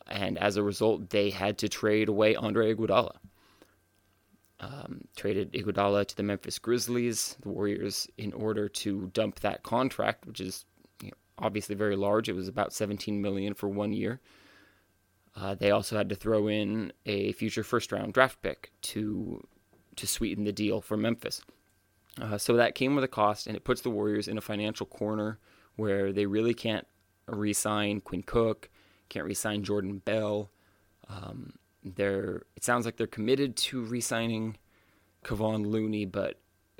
And 0.06 0.38
as 0.38 0.56
a 0.56 0.62
result, 0.62 1.10
they 1.10 1.30
had 1.30 1.58
to 1.58 1.68
trade 1.68 2.08
away 2.08 2.34
Andre 2.34 2.74
Iguodala. 2.74 3.16
Um, 4.60 5.08
traded 5.16 5.52
Iguodala 5.52 6.06
to 6.06 6.16
the 6.16 6.22
Memphis 6.22 6.58
Grizzlies, 6.58 7.36
the 7.42 7.48
Warriors, 7.48 8.08
in 8.16 8.32
order 8.32 8.68
to 8.68 9.10
dump 9.12 9.40
that 9.40 9.64
contract, 9.64 10.26
which 10.26 10.40
is 10.40 10.64
you 11.02 11.08
know, 11.08 11.16
obviously 11.38 11.74
very 11.74 11.96
large. 11.96 12.28
It 12.28 12.36
was 12.36 12.46
about 12.46 12.72
17 12.72 13.20
million 13.20 13.54
for 13.54 13.68
one 13.68 13.92
year. 13.92 14.20
Uh, 15.34 15.54
they 15.54 15.70
also 15.70 15.96
had 15.96 16.08
to 16.10 16.14
throw 16.14 16.46
in 16.46 16.92
a 17.06 17.32
future 17.32 17.64
first 17.64 17.90
round 17.90 18.12
draft 18.12 18.40
pick 18.42 18.70
to 18.82 19.46
to 19.96 20.06
sweeten 20.06 20.44
the 20.44 20.52
deal 20.52 20.80
for 20.80 20.96
Memphis. 20.96 21.42
Uh, 22.20 22.38
so 22.38 22.54
that 22.54 22.74
came 22.74 22.94
with 22.94 23.04
a 23.04 23.08
cost, 23.08 23.46
and 23.46 23.56
it 23.56 23.64
puts 23.64 23.80
the 23.80 23.90
Warriors 23.90 24.28
in 24.28 24.38
a 24.38 24.42
financial 24.42 24.86
corner 24.86 25.38
where 25.82 26.12
they 26.12 26.26
really 26.26 26.54
can't 26.54 26.86
re-sign 27.26 28.00
Quinn 28.00 28.22
Cook, 28.22 28.70
can't 29.08 29.26
re-sign 29.26 29.64
Jordan 29.64 29.98
Bell. 29.98 30.48
Um, 31.08 31.54
they're 31.82 32.44
it 32.54 32.62
sounds 32.62 32.84
like 32.84 32.96
they're 32.96 33.08
committed 33.08 33.56
to 33.56 33.82
re-signing 33.82 34.58
Kevon 35.24 35.66
Looney, 35.66 36.04
but 36.04 36.38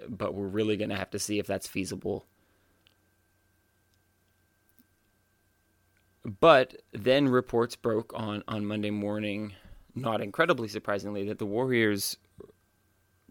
but 0.08 0.34
we're 0.34 0.46
really 0.46 0.76
going 0.76 0.90
to 0.90 0.96
have 0.96 1.10
to 1.10 1.18
see 1.18 1.40
if 1.40 1.48
that's 1.48 1.66
feasible. 1.66 2.26
But 6.38 6.76
then 6.92 7.28
reports 7.28 7.74
broke 7.74 8.12
on 8.14 8.44
on 8.46 8.64
Monday 8.64 8.90
morning, 8.92 9.54
not 9.96 10.20
incredibly 10.20 10.68
surprisingly, 10.68 11.24
that 11.24 11.40
the 11.40 11.46
Warriors 11.46 12.16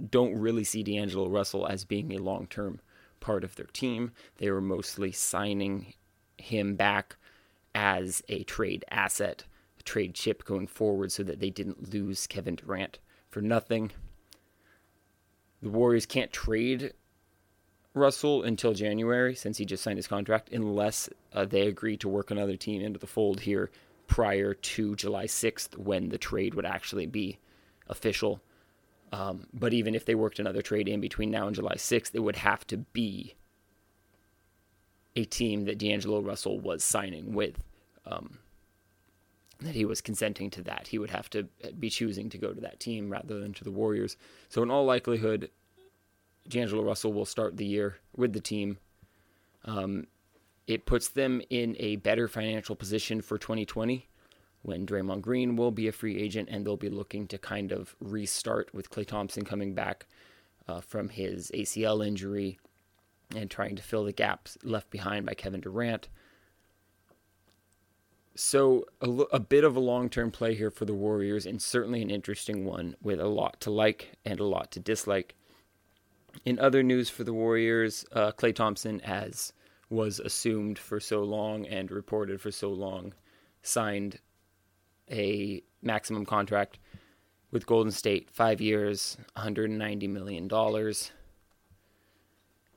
don't 0.10 0.36
really 0.38 0.66
see 0.66 0.84
D'Angelo 0.84 1.30
Russell 1.30 1.66
as 1.66 1.86
being 1.86 2.12
a 2.12 2.18
long-term 2.18 2.82
part 3.22 3.46
of 3.46 3.56
their 3.56 3.68
team. 3.68 4.12
They 4.38 4.52
were 4.52 4.62
mostly 4.62 5.14
signing 5.14 5.94
him 6.38 6.76
back 6.76 7.16
as 7.74 8.22
a 8.28 8.44
trade 8.44 8.84
asset 8.92 9.46
a 9.82 9.84
trade 9.84 10.14
chip 10.14 10.46
going 10.46 10.68
forward 10.68 11.12
so 11.12 11.24
that 11.24 11.40
they 11.40 11.50
didn't 11.50 11.94
lose 11.94 12.28
Kevin 12.28 12.56
Durant 12.56 13.00
for 13.30 13.42
nothing. 13.42 13.92
The 15.62 15.70
Warriors 15.70 16.06
can't 16.06 16.32
trade 16.32 16.94
Russell 17.94 18.44
until 18.44 18.74
January 18.74 19.36
since 19.36 19.58
he 19.58 19.66
just 19.66 19.84
signed 19.84 19.98
his 19.98 20.08
contract 20.08 20.50
unless 20.52 21.10
uh, 21.34 21.46
they 21.46 21.68
agree 21.68 21.98
to 21.98 22.08
work 22.08 22.32
another 22.32 22.56
team 22.56 22.82
into 22.82 23.00
the 23.00 23.08
fold 23.08 23.42
here 23.42 23.70
prior 24.08 24.54
to 24.54 24.96
July 24.96 25.26
6th 25.26 25.78
when 25.78 26.10
the 26.10 26.18
trade 26.18 26.54
would 26.54 26.66
actually 26.66 27.06
be 27.06 27.40
official. 27.88 28.42
Um, 29.12 29.48
but 29.54 29.74
even 29.74 29.94
if 29.94 30.06
they 30.06 30.16
worked 30.16 30.40
another 30.40 30.62
trade 30.62 30.88
in 30.88 31.02
between 31.02 31.32
now 31.32 31.48
and 31.48 31.56
July 31.56 31.76
6th, 31.76 32.12
it 32.14 32.20
would 32.20 32.38
have 32.38 32.66
to 32.68 32.78
be 32.78 33.36
a 35.16 35.26
team 35.26 35.66
that 35.66 35.78
D'Angelo 35.78 36.22
Russell 36.22 36.60
was 36.60 36.84
signing 36.84 37.34
with. 37.34 37.58
Um, 38.06 38.40
that 39.60 39.76
he 39.76 39.86
was 39.86 40.02
consenting 40.02 40.50
to 40.52 40.64
that. 40.64 40.88
He 40.88 40.98
would 40.98 41.12
have 41.12 41.30
to 41.32 41.48
be 41.80 41.90
choosing 41.90 42.30
to 42.30 42.38
go 42.38 42.52
to 42.52 42.62
that 42.62 42.80
team 42.80 43.12
rather 43.12 43.40
than 43.40 43.54
to 43.54 43.64
the 43.64 43.72
Warriors. 43.72 44.18
So, 44.50 44.64
in 44.64 44.72
all 44.72 44.86
likelihood, 44.86 45.52
D'Angelo 46.48 46.84
Russell 46.84 47.14
will 47.14 47.26
start 47.26 47.58
the 47.58 47.66
year 47.66 47.98
with 48.16 48.34
the 48.34 48.40
team. 48.40 48.80
Um, 49.66 50.08
it 50.66 50.86
puts 50.86 51.10
them 51.10 51.42
in 51.50 51.76
a 51.80 51.98
better 51.98 52.28
financial 52.28 52.76
position 52.76 53.22
for 53.22 53.38
2020 53.38 54.08
when 54.64 54.86
Draymond 54.86 55.22
Green 55.22 55.56
will 55.56 55.72
be 55.72 55.88
a 55.88 55.92
free 55.92 56.18
agent 56.18 56.50
and 56.52 56.66
they'll 56.66 56.78
be 56.78 56.90
looking 56.90 57.28
to 57.28 57.38
kind 57.38 57.72
of 57.72 57.96
restart 58.00 58.74
with 58.74 58.90
Klay 58.90 59.06
Thompson 59.06 59.44
coming 59.44 59.74
back 59.74 60.06
uh, 60.68 60.82
from 60.82 61.10
his 61.10 61.52
ACL 61.54 62.06
injury 62.06 62.60
and 63.36 63.50
trying 63.50 63.76
to 63.76 63.84
fill 63.84 64.04
the 64.04 64.12
gaps 64.12 64.58
left 64.64 64.90
behind 64.90 65.26
by 65.26 65.34
Kevin 65.34 65.62
Durant. 65.62 66.10
So, 68.36 68.86
a, 69.02 69.10
a 69.34 69.40
bit 69.40 69.64
of 69.64 69.76
a 69.76 69.82
long 69.82 70.10
term 70.10 70.32
play 70.32 70.56
here 70.56 70.72
for 70.72 70.86
the 70.86 70.94
Warriors, 70.94 71.46
and 71.46 71.62
certainly 71.62 72.02
an 72.02 72.10
interesting 72.10 72.64
one 72.64 72.96
with 73.02 73.20
a 73.20 73.28
lot 73.28 73.60
to 73.62 73.72
like 73.72 74.14
and 74.24 74.40
a 74.40 74.46
lot 74.46 74.72
to 74.72 74.80
dislike. 74.80 75.36
In 76.46 76.58
other 76.58 76.82
news 76.82 77.10
for 77.10 77.26
the 77.26 77.34
Warriors, 77.34 78.06
uh, 78.14 78.32
Klay 78.32 78.56
Thompson, 78.56 79.02
as 79.02 79.52
was 79.90 80.20
assumed 80.20 80.80
for 80.80 81.02
so 81.02 81.24
long 81.24 81.66
and 81.66 81.92
reported 81.92 82.40
for 82.40 82.52
so 82.52 82.70
long, 82.70 83.14
signed 83.62 84.20
a 85.12 85.62
maximum 85.82 86.26
contract 86.26 86.80
with 87.52 87.66
Golden 87.66 87.92
State, 87.92 88.30
five 88.32 88.62
years, 88.62 89.18
$190 89.36 90.10
million. 90.10 90.50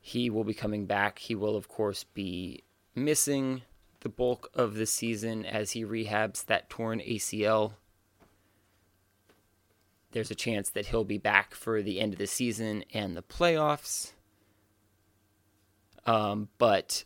He 0.01 0.29
will 0.29 0.45
be 0.45 0.55
coming 0.55 0.87
back. 0.87 1.19
He 1.21 1.35
will, 1.35 1.57
of 1.57 1.69
course, 1.69 2.05
be 2.05 2.65
missing 2.95 3.63
the 4.01 4.09
bulk 4.09 4.51
of 4.55 4.75
the 4.75 4.87
season 4.87 5.47
as 5.47 5.71
he 5.71 5.85
rehabs 5.85 6.45
that 6.47 6.69
torn 6.69 7.01
ACL. 7.01 7.75
There's 10.13 10.31
a 10.31 10.37
chance 10.37 10.69
that 10.71 10.87
he'll 10.87 11.05
be 11.05 11.19
back 11.19 11.55
for 11.55 11.83
the 11.83 12.01
end 12.01 12.13
of 12.13 12.19
the 12.19 12.27
season 12.27 12.85
and 12.93 13.17
the 13.17 13.23
playoffs. 13.23 14.13
Um, 16.07 16.49
but 16.59 17.05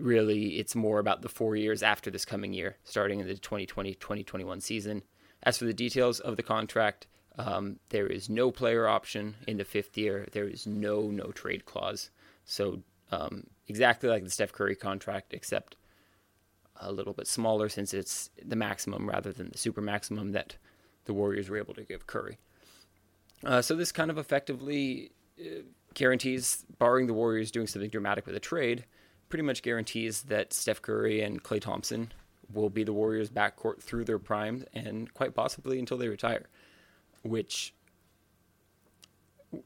really, 0.00 0.58
it's 0.58 0.74
more 0.74 0.98
about 0.98 1.22
the 1.22 1.28
four 1.28 1.56
years 1.56 1.82
after 1.82 2.10
this 2.10 2.24
coming 2.24 2.52
year, 2.52 2.76
starting 2.84 3.20
in 3.20 3.26
the 3.26 3.34
2020 3.34 3.94
2021 3.94 4.60
season. 4.60 5.02
As 5.42 5.58
for 5.58 5.64
the 5.64 5.74
details 5.74 6.20
of 6.20 6.36
the 6.36 6.42
contract, 6.42 7.06
um, 7.38 7.78
there 7.90 8.06
is 8.06 8.28
no 8.30 8.50
player 8.50 8.88
option 8.88 9.36
in 9.46 9.58
the 9.58 9.64
fifth 9.64 9.96
year. 9.96 10.26
There 10.32 10.48
is 10.48 10.66
no 10.66 11.02
no 11.10 11.32
trade 11.32 11.66
clause. 11.66 12.10
So 12.44 12.82
um, 13.10 13.44
exactly 13.68 14.08
like 14.08 14.24
the 14.24 14.30
Steph 14.30 14.52
Curry 14.52 14.76
contract, 14.76 15.34
except 15.34 15.76
a 16.80 16.92
little 16.92 17.12
bit 17.12 17.26
smaller 17.26 17.68
since 17.68 17.94
it's 17.94 18.30
the 18.44 18.56
maximum 18.56 19.08
rather 19.08 19.32
than 19.32 19.50
the 19.50 19.58
super 19.58 19.80
maximum 19.80 20.32
that 20.32 20.56
the 21.04 21.14
Warriors 21.14 21.48
were 21.48 21.56
able 21.56 21.74
to 21.74 21.84
give 21.84 22.06
Curry. 22.06 22.38
Uh, 23.44 23.62
so 23.62 23.74
this 23.74 23.92
kind 23.92 24.10
of 24.10 24.18
effectively 24.18 25.12
uh, 25.40 25.62
guarantees, 25.94 26.64
barring 26.78 27.06
the 27.06 27.14
Warriors 27.14 27.50
doing 27.50 27.66
something 27.66 27.90
dramatic 27.90 28.26
with 28.26 28.34
a 28.34 28.40
trade, 28.40 28.84
pretty 29.28 29.42
much 29.42 29.62
guarantees 29.62 30.22
that 30.22 30.52
Steph 30.52 30.82
Curry 30.82 31.22
and 31.22 31.42
Klay 31.42 31.60
Thompson 31.60 32.12
will 32.52 32.70
be 32.70 32.84
the 32.84 32.92
Warriors' 32.92 33.30
backcourt 33.30 33.82
through 33.82 34.04
their 34.04 34.18
prime 34.18 34.64
and 34.72 35.12
quite 35.14 35.34
possibly 35.34 35.78
until 35.78 35.98
they 35.98 36.08
retire, 36.08 36.46
which 37.22 37.74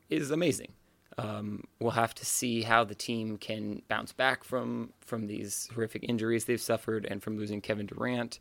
is 0.09 0.31
amazing. 0.31 0.73
Um, 1.19 1.65
we'll 1.81 1.91
have 1.91 2.15
to 2.15 2.25
see 2.25 2.63
how 2.63 2.85
the 2.85 2.95
team 2.95 3.37
can 3.37 3.83
bounce 3.89 4.13
back 4.13 4.45
from 4.45 4.93
from 5.01 5.27
these 5.27 5.69
horrific 5.75 6.05
injuries 6.09 6.45
they've 6.45 6.61
suffered 6.61 7.05
and 7.05 7.23
from 7.23 7.37
losing 7.37 7.61
Kevin 7.61 7.87
Durant. 7.87 8.39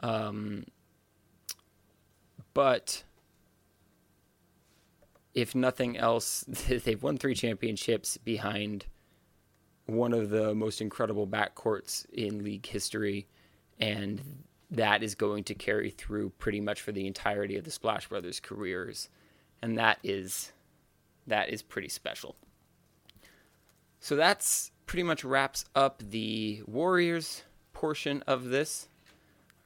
Um, 0.00 0.64
but 2.54 3.02
if 5.34 5.54
nothing 5.54 5.98
else, 5.98 6.44
they've 6.68 7.02
won 7.02 7.18
three 7.18 7.34
championships 7.34 8.16
behind 8.16 8.86
one 9.86 10.12
of 10.12 10.30
the 10.30 10.54
most 10.54 10.80
incredible 10.80 11.26
backcourts 11.26 12.06
in 12.12 12.42
league 12.44 12.66
history, 12.66 13.26
and 13.78 14.20
that 14.70 15.02
is 15.02 15.14
going 15.14 15.44
to 15.44 15.54
carry 15.54 15.90
through 15.90 16.30
pretty 16.38 16.60
much 16.60 16.80
for 16.80 16.92
the 16.92 17.06
entirety 17.06 17.56
of 17.56 17.64
the 17.64 17.70
Splash 17.70 18.08
Brothers 18.08 18.40
careers, 18.40 19.08
and 19.62 19.78
that 19.78 19.98
is 20.02 20.52
that 21.26 21.48
is 21.48 21.62
pretty 21.62 21.88
special. 21.88 22.36
So 24.00 24.16
that's 24.16 24.70
pretty 24.86 25.02
much 25.02 25.24
wraps 25.24 25.64
up 25.74 26.02
the 26.10 26.62
Warriors 26.66 27.42
portion 27.72 28.22
of 28.26 28.44
this. 28.44 28.88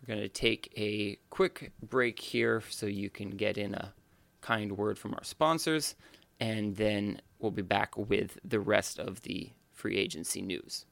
We're 0.01 0.15
going 0.15 0.27
to 0.27 0.29
take 0.29 0.73
a 0.77 1.19
quick 1.29 1.73
break 1.83 2.19
here 2.19 2.63
so 2.71 2.87
you 2.87 3.11
can 3.11 3.31
get 3.31 3.59
in 3.59 3.75
a 3.75 3.93
kind 4.41 4.77
word 4.79 4.99
from 4.99 5.13
our 5.15 5.25
sponsors, 5.25 5.95
and 6.39 6.77
then 6.77 7.21
we'll 7.39 7.51
be 7.51 7.63
back 7.63 7.97
with 7.97 8.39
the 8.45 8.61
rest 8.61 8.99
of 8.99 9.23
the 9.23 9.51
free 9.81 9.97
agency 9.97 10.43
news. 10.43 10.85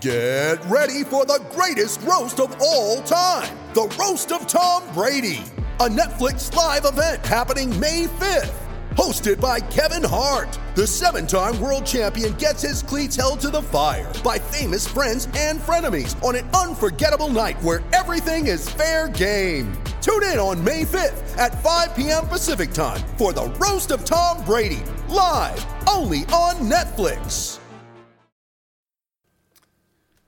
Get 0.00 0.64
ready 0.66 1.04
for 1.04 1.26
the 1.26 1.44
greatest 1.50 2.00
roast 2.02 2.40
of 2.40 2.56
all 2.60 3.02
time 3.02 3.58
the 3.74 3.86
Roast 4.00 4.32
of 4.32 4.46
Tom 4.48 4.82
Brady, 4.94 5.44
a 5.78 5.88
Netflix 5.88 6.52
live 6.54 6.84
event 6.84 7.24
happening 7.24 7.78
May 7.78 8.06
5th. 8.06 8.54
Hosted 8.96 9.40
by 9.40 9.60
Kevin 9.60 10.08
Hart, 10.08 10.58
the 10.74 10.86
seven 10.86 11.26
time 11.26 11.60
world 11.60 11.86
champion 11.86 12.32
gets 12.34 12.62
his 12.62 12.82
cleats 12.82 13.16
held 13.16 13.40
to 13.40 13.50
the 13.50 13.62
fire 13.62 14.12
by 14.24 14.38
famous 14.38 14.86
friends 14.88 15.28
and 15.36 15.60
frenemies 15.60 16.20
on 16.24 16.34
an 16.34 16.48
unforgettable 16.50 17.28
night 17.28 17.62
where 17.62 17.82
everything 17.92 18.46
is 18.48 18.68
fair 18.68 19.08
game. 19.08 19.72
Tune 20.00 20.24
in 20.24 20.38
on 20.38 20.62
May 20.64 20.84
5th 20.84 21.36
at 21.36 21.62
5 21.62 21.94
p.m. 21.94 22.26
Pacific 22.26 22.72
time 22.72 23.00
for 23.18 23.32
the 23.32 23.46
Roast 23.60 23.90
of 23.90 24.04
Tom 24.04 24.42
Brady, 24.44 24.82
live 25.08 25.64
only 25.88 26.20
on 26.32 26.56
Netflix. 26.56 27.58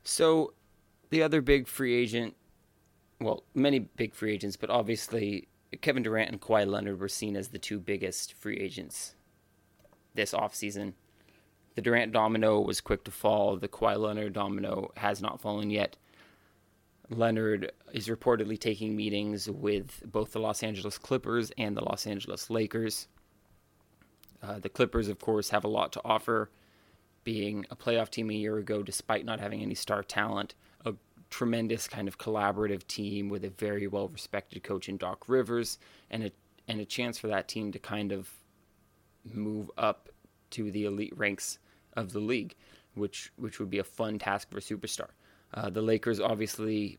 So, 0.04 0.52
the 1.08 1.22
other 1.22 1.40
big 1.40 1.66
free 1.66 1.94
agent, 1.94 2.36
well, 3.20 3.44
many 3.54 3.78
big 3.78 4.14
free 4.14 4.34
agents, 4.34 4.56
but 4.56 4.68
obviously 4.68 5.48
Kevin 5.80 6.02
Durant 6.02 6.30
and 6.30 6.40
Kawhi 6.40 6.66
Leonard 6.66 7.00
were 7.00 7.08
seen 7.08 7.34
as 7.34 7.48
the 7.48 7.58
two 7.58 7.78
biggest 7.78 8.34
free 8.34 8.58
agents 8.58 9.14
this 10.14 10.34
offseason. 10.34 10.92
The 11.76 11.82
Durant 11.82 12.12
domino 12.12 12.60
was 12.60 12.82
quick 12.82 13.04
to 13.04 13.10
fall. 13.10 13.56
The 13.56 13.68
Kawhi 13.68 13.98
Leonard 13.98 14.34
domino 14.34 14.92
has 14.96 15.22
not 15.22 15.40
fallen 15.40 15.70
yet. 15.70 15.96
Leonard 17.14 17.72
is 17.92 18.08
reportedly 18.08 18.58
taking 18.58 18.96
meetings 18.96 19.48
with 19.48 20.02
both 20.04 20.32
the 20.32 20.40
Los 20.40 20.62
Angeles 20.62 20.98
Clippers 20.98 21.52
and 21.58 21.76
the 21.76 21.84
Los 21.84 22.06
Angeles 22.06 22.50
Lakers. 22.50 23.08
Uh, 24.42 24.58
the 24.58 24.68
Clippers, 24.68 25.08
of 25.08 25.18
course, 25.20 25.50
have 25.50 25.64
a 25.64 25.68
lot 25.68 25.92
to 25.92 26.00
offer, 26.04 26.50
being 27.24 27.64
a 27.70 27.76
playoff 27.76 28.10
team 28.10 28.30
a 28.30 28.34
year 28.34 28.58
ago 28.58 28.82
despite 28.82 29.24
not 29.24 29.40
having 29.40 29.62
any 29.62 29.74
star 29.74 30.02
talent, 30.02 30.54
a 30.84 30.94
tremendous 31.30 31.86
kind 31.86 32.08
of 32.08 32.18
collaborative 32.18 32.86
team 32.86 33.28
with 33.28 33.44
a 33.44 33.50
very 33.50 33.86
well 33.86 34.08
respected 34.08 34.62
coach 34.62 34.88
in 34.88 34.96
Doc 34.96 35.28
Rivers, 35.28 35.78
and 36.10 36.24
a 36.24 36.32
and 36.68 36.80
a 36.80 36.84
chance 36.84 37.18
for 37.18 37.28
that 37.28 37.48
team 37.48 37.72
to 37.72 37.78
kind 37.78 38.12
of 38.12 38.30
move 39.24 39.70
up 39.78 40.08
to 40.50 40.70
the 40.70 40.84
elite 40.84 41.16
ranks 41.16 41.58
of 41.94 42.12
the 42.12 42.20
league, 42.20 42.54
which 42.94 43.32
which 43.36 43.60
would 43.60 43.70
be 43.70 43.78
a 43.78 43.84
fun 43.84 44.18
task 44.18 44.50
for 44.50 44.58
a 44.58 44.60
superstar. 44.60 45.10
Uh, 45.54 45.70
the 45.70 45.82
Lakers 45.82 46.20
obviously 46.20 46.98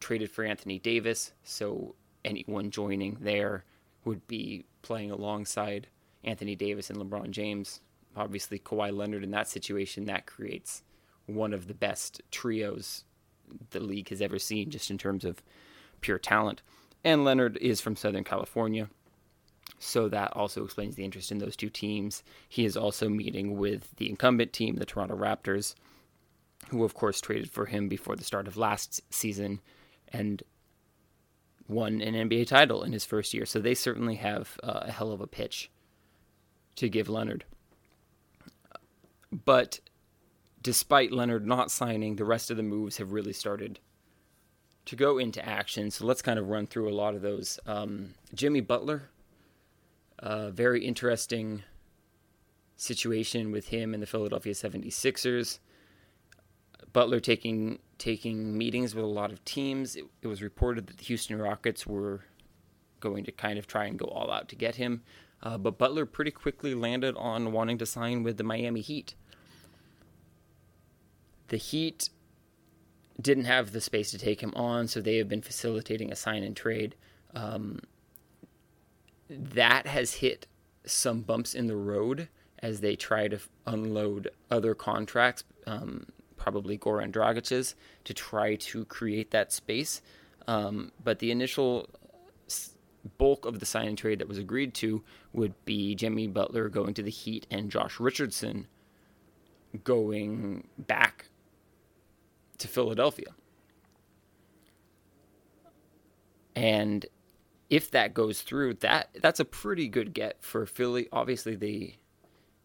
traded 0.00 0.30
for 0.30 0.44
Anthony 0.44 0.78
Davis, 0.78 1.32
so 1.42 1.94
anyone 2.24 2.70
joining 2.70 3.16
there 3.20 3.64
would 4.04 4.26
be 4.26 4.64
playing 4.82 5.10
alongside 5.10 5.86
Anthony 6.24 6.54
Davis 6.54 6.90
and 6.90 6.98
LeBron 6.98 7.30
James. 7.30 7.80
Obviously, 8.16 8.58
Kawhi 8.58 8.94
Leonard 8.94 9.24
in 9.24 9.30
that 9.30 9.48
situation, 9.48 10.04
that 10.04 10.26
creates 10.26 10.82
one 11.26 11.52
of 11.52 11.66
the 11.66 11.74
best 11.74 12.20
trios 12.30 13.04
the 13.70 13.80
league 13.80 14.08
has 14.10 14.20
ever 14.20 14.38
seen, 14.38 14.70
just 14.70 14.90
in 14.90 14.98
terms 14.98 15.24
of 15.24 15.42
pure 16.00 16.18
talent. 16.18 16.62
And 17.04 17.24
Leonard 17.24 17.56
is 17.58 17.80
from 17.80 17.96
Southern 17.96 18.24
California, 18.24 18.88
so 19.78 20.08
that 20.08 20.32
also 20.36 20.64
explains 20.64 20.94
the 20.94 21.04
interest 21.04 21.32
in 21.32 21.38
those 21.38 21.56
two 21.56 21.70
teams. 21.70 22.22
He 22.48 22.64
is 22.64 22.76
also 22.76 23.08
meeting 23.08 23.56
with 23.56 23.96
the 23.96 24.10
incumbent 24.10 24.52
team, 24.52 24.76
the 24.76 24.84
Toronto 24.84 25.16
Raptors, 25.16 25.74
who, 26.68 26.84
of 26.84 26.94
course, 26.94 27.20
traded 27.20 27.50
for 27.50 27.66
him 27.66 27.88
before 27.88 28.16
the 28.16 28.24
start 28.24 28.46
of 28.46 28.56
last 28.56 29.00
season 29.10 29.60
and 30.08 30.42
won 31.68 32.00
an 32.00 32.14
NBA 32.28 32.46
title 32.46 32.82
in 32.82 32.92
his 32.92 33.04
first 33.04 33.34
year. 33.34 33.46
So 33.46 33.58
they 33.58 33.74
certainly 33.74 34.16
have 34.16 34.58
uh, 34.62 34.80
a 34.82 34.92
hell 34.92 35.12
of 35.12 35.20
a 35.20 35.26
pitch 35.26 35.70
to 36.76 36.88
give 36.88 37.08
Leonard. 37.08 37.44
But 39.30 39.80
despite 40.62 41.12
Leonard 41.12 41.46
not 41.46 41.70
signing, 41.70 42.16
the 42.16 42.24
rest 42.24 42.50
of 42.50 42.56
the 42.56 42.62
moves 42.62 42.98
have 42.98 43.12
really 43.12 43.32
started 43.32 43.80
to 44.86 44.96
go 44.96 45.18
into 45.18 45.46
action. 45.46 45.90
So 45.90 46.06
let's 46.06 46.22
kind 46.22 46.38
of 46.38 46.48
run 46.48 46.66
through 46.66 46.88
a 46.88 46.94
lot 46.94 47.14
of 47.14 47.22
those. 47.22 47.58
Um, 47.66 48.14
Jimmy 48.34 48.60
Butler, 48.60 49.10
a 50.18 50.50
very 50.50 50.84
interesting 50.84 51.62
situation 52.76 53.52
with 53.52 53.68
him 53.68 53.94
and 53.94 54.02
the 54.02 54.06
Philadelphia 54.06 54.52
76ers. 54.52 55.58
Butler 56.92 57.20
taking 57.20 57.78
taking 57.98 58.56
meetings 58.58 58.94
with 58.94 59.04
a 59.04 59.08
lot 59.08 59.32
of 59.32 59.44
teams. 59.44 59.96
It, 59.96 60.04
it 60.22 60.26
was 60.26 60.42
reported 60.42 60.86
that 60.88 60.98
the 60.98 61.04
Houston 61.04 61.40
Rockets 61.40 61.86
were 61.86 62.24
going 63.00 63.24
to 63.24 63.32
kind 63.32 63.58
of 63.58 63.66
try 63.66 63.86
and 63.86 63.98
go 63.98 64.06
all 64.06 64.30
out 64.30 64.48
to 64.48 64.56
get 64.56 64.76
him. 64.76 65.02
Uh, 65.42 65.58
but 65.58 65.78
Butler 65.78 66.06
pretty 66.06 66.30
quickly 66.30 66.74
landed 66.74 67.16
on 67.16 67.52
wanting 67.52 67.78
to 67.78 67.86
sign 67.86 68.22
with 68.22 68.36
the 68.36 68.44
Miami 68.44 68.80
Heat. 68.80 69.14
The 71.48 71.56
Heat 71.56 72.10
didn't 73.20 73.44
have 73.44 73.72
the 73.72 73.80
space 73.80 74.10
to 74.12 74.18
take 74.18 74.40
him 74.40 74.52
on, 74.54 74.88
so 74.88 75.00
they 75.00 75.16
have 75.16 75.28
been 75.28 75.42
facilitating 75.42 76.10
a 76.10 76.16
sign 76.16 76.42
and 76.42 76.56
trade. 76.56 76.94
Um, 77.34 77.80
that 79.28 79.86
has 79.86 80.14
hit 80.14 80.46
some 80.84 81.22
bumps 81.22 81.54
in 81.54 81.66
the 81.66 81.76
road 81.76 82.28
as 82.58 82.80
they 82.80 82.96
try 82.96 83.28
to 83.28 83.38
unload 83.66 84.30
other 84.50 84.74
contracts, 84.74 85.44
um, 85.66 86.06
probably 86.42 86.76
Goran 86.76 87.12
Dragic's, 87.12 87.76
to 88.02 88.12
try 88.12 88.56
to 88.56 88.84
create 88.86 89.30
that 89.30 89.52
space. 89.52 90.02
Um, 90.48 90.90
but 91.02 91.20
the 91.20 91.30
initial 91.30 91.88
bulk 93.16 93.46
of 93.46 93.60
the 93.60 93.66
signing 93.66 93.94
trade 93.94 94.18
that 94.18 94.28
was 94.28 94.38
agreed 94.38 94.74
to 94.74 95.04
would 95.32 95.54
be 95.64 95.94
Jimmy 95.94 96.26
Butler 96.26 96.68
going 96.68 96.94
to 96.94 97.02
the 97.02 97.10
Heat 97.10 97.46
and 97.48 97.70
Josh 97.70 98.00
Richardson 98.00 98.66
going 99.84 100.66
back 100.76 101.26
to 102.58 102.66
Philadelphia. 102.66 103.28
And 106.56 107.06
if 107.70 107.90
that 107.92 108.14
goes 108.14 108.42
through, 108.42 108.74
that 108.74 109.10
that's 109.20 109.40
a 109.40 109.44
pretty 109.44 109.86
good 109.86 110.12
get 110.12 110.42
for 110.42 110.66
Philly. 110.66 111.08
Obviously, 111.12 111.54
they 111.54 111.98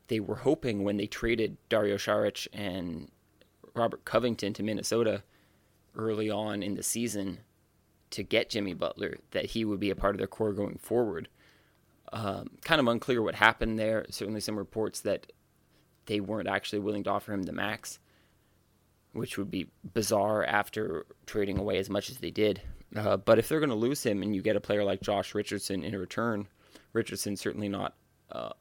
they 0.07 0.19
were 0.19 0.35
hoping 0.35 0.83
when 0.83 0.97
they 0.97 1.05
traded 1.05 1.57
Dario 1.69 1.95
Saric 1.95 2.47
and 2.51 3.09
Robert 3.77 4.05
Covington 4.05 4.53
to 4.53 4.63
Minnesota 4.63 5.23
early 5.95 6.29
on 6.29 6.61
in 6.63 6.75
the 6.75 6.83
season 6.83 7.39
to 8.11 8.23
get 8.23 8.49
Jimmy 8.49 8.73
Butler 8.73 9.17
that 9.31 9.45
he 9.45 9.65
would 9.65 9.79
be 9.79 9.89
a 9.89 9.95
part 9.95 10.15
of 10.15 10.19
their 10.19 10.27
core 10.27 10.53
going 10.53 10.77
forward. 10.77 11.27
Um, 12.13 12.51
kind 12.63 12.79
of 12.79 12.87
unclear 12.87 13.21
what 13.21 13.35
happened 13.35 13.77
there. 13.77 14.05
Certainly, 14.09 14.41
some 14.41 14.57
reports 14.57 15.01
that 15.01 15.31
they 16.05 16.19
weren't 16.19 16.47
actually 16.47 16.79
willing 16.79 17.03
to 17.03 17.09
offer 17.09 17.33
him 17.33 17.43
the 17.43 17.51
max, 17.51 17.99
which 19.11 19.37
would 19.37 19.51
be 19.51 19.69
bizarre 19.93 20.45
after 20.45 21.05
trading 21.25 21.57
away 21.57 21.77
as 21.77 21.89
much 21.89 22.09
as 22.09 22.17
they 22.17 22.31
did. 22.31 22.61
Uh, 22.95 23.17
but 23.17 23.37
if 23.37 23.49
they're 23.49 23.59
going 23.59 23.69
to 23.69 23.75
lose 23.75 24.03
him 24.03 24.23
and 24.23 24.33
you 24.33 24.41
get 24.41 24.55
a 24.55 24.61
player 24.61 24.85
like 24.85 25.01
Josh 25.01 25.35
Richardson 25.35 25.83
in 25.83 25.97
return, 25.97 26.47
Richardson 26.93 27.35
certainly 27.35 27.67
not 27.67 27.93
uh, 28.31 28.51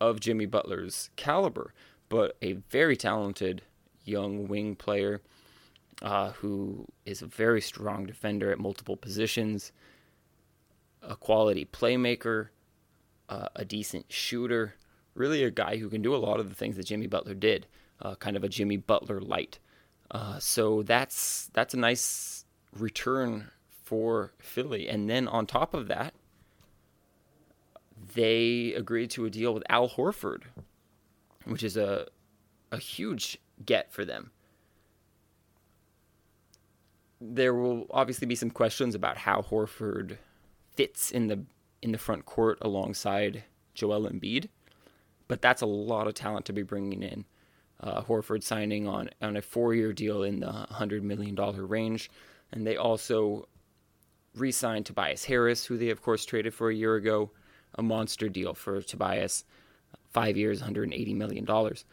of 0.00 0.20
Jimmy 0.20 0.46
Butler's 0.46 1.10
caliber, 1.16 1.74
but 2.08 2.36
a 2.40 2.52
very 2.70 2.96
talented 2.96 3.62
young 4.04 4.48
wing 4.48 4.76
player 4.76 5.20
uh, 6.02 6.32
who 6.32 6.86
is 7.04 7.22
a 7.22 7.26
very 7.26 7.60
strong 7.60 8.06
defender 8.06 8.50
at 8.50 8.58
multiple 8.58 8.96
positions, 8.96 9.72
a 11.02 11.16
quality 11.16 11.64
playmaker, 11.64 12.48
uh, 13.28 13.48
a 13.56 13.64
decent 13.64 14.06
shooter, 14.10 14.74
really 15.14 15.44
a 15.44 15.50
guy 15.50 15.76
who 15.76 15.88
can 15.88 16.02
do 16.02 16.14
a 16.14 16.18
lot 16.18 16.40
of 16.40 16.48
the 16.48 16.54
things 16.54 16.76
that 16.76 16.86
Jimmy 16.86 17.06
Butler 17.06 17.34
did, 17.34 17.66
uh, 18.00 18.14
kind 18.16 18.36
of 18.36 18.44
a 18.44 18.48
Jimmy 18.48 18.76
Butler 18.76 19.20
light. 19.20 19.58
Uh, 20.10 20.38
so 20.38 20.82
that's 20.82 21.50
that's 21.54 21.74
a 21.74 21.78
nice 21.78 22.44
return 22.76 23.50
for 23.82 24.32
Philly, 24.38 24.88
and 24.88 25.08
then 25.08 25.28
on 25.28 25.46
top 25.46 25.74
of 25.74 25.88
that, 25.88 26.14
they 28.14 28.74
agreed 28.74 29.10
to 29.10 29.24
a 29.24 29.30
deal 29.30 29.54
with 29.54 29.62
Al 29.68 29.88
Horford, 29.88 30.42
which 31.44 31.62
is 31.62 31.76
a 31.76 32.08
a 32.70 32.78
huge 32.78 33.38
get 33.66 33.92
for 33.92 34.04
them. 34.04 34.30
There 37.20 37.54
will 37.54 37.86
obviously 37.90 38.26
be 38.26 38.34
some 38.34 38.50
questions 38.50 38.94
about 38.94 39.16
how 39.16 39.42
Horford 39.42 40.18
fits 40.72 41.10
in 41.10 41.28
the 41.28 41.44
in 41.82 41.92
the 41.92 41.98
front 41.98 42.24
court 42.24 42.58
alongside 42.62 43.44
Joel 43.74 44.08
Embiid, 44.08 44.48
but 45.28 45.42
that's 45.42 45.62
a 45.62 45.66
lot 45.66 46.06
of 46.06 46.14
talent 46.14 46.46
to 46.46 46.52
be 46.52 46.62
bringing 46.62 47.02
in. 47.02 47.24
Uh, 47.80 48.02
Horford 48.02 48.42
signing 48.42 48.86
on 48.86 49.10
on 49.20 49.36
a 49.36 49.42
four-year 49.42 49.92
deal 49.92 50.22
in 50.22 50.40
the 50.40 50.50
hundred 50.52 51.02
million 51.02 51.34
dollar 51.34 51.66
range, 51.66 52.10
and 52.52 52.66
they 52.66 52.76
also 52.76 53.48
re-signed 54.34 54.86
Tobias 54.86 55.24
Harris, 55.24 55.64
who 55.64 55.76
they 55.76 55.90
of 55.90 56.02
course 56.02 56.24
traded 56.24 56.54
for 56.54 56.70
a 56.70 56.74
year 56.74 56.96
ago, 56.96 57.30
a 57.74 57.82
monster 57.82 58.28
deal 58.28 58.54
for 58.54 58.80
Tobias, 58.82 59.44
five 60.10 60.36
years, 60.36 60.60
180 60.60 61.14
million 61.14 61.44
dollars. 61.44 61.84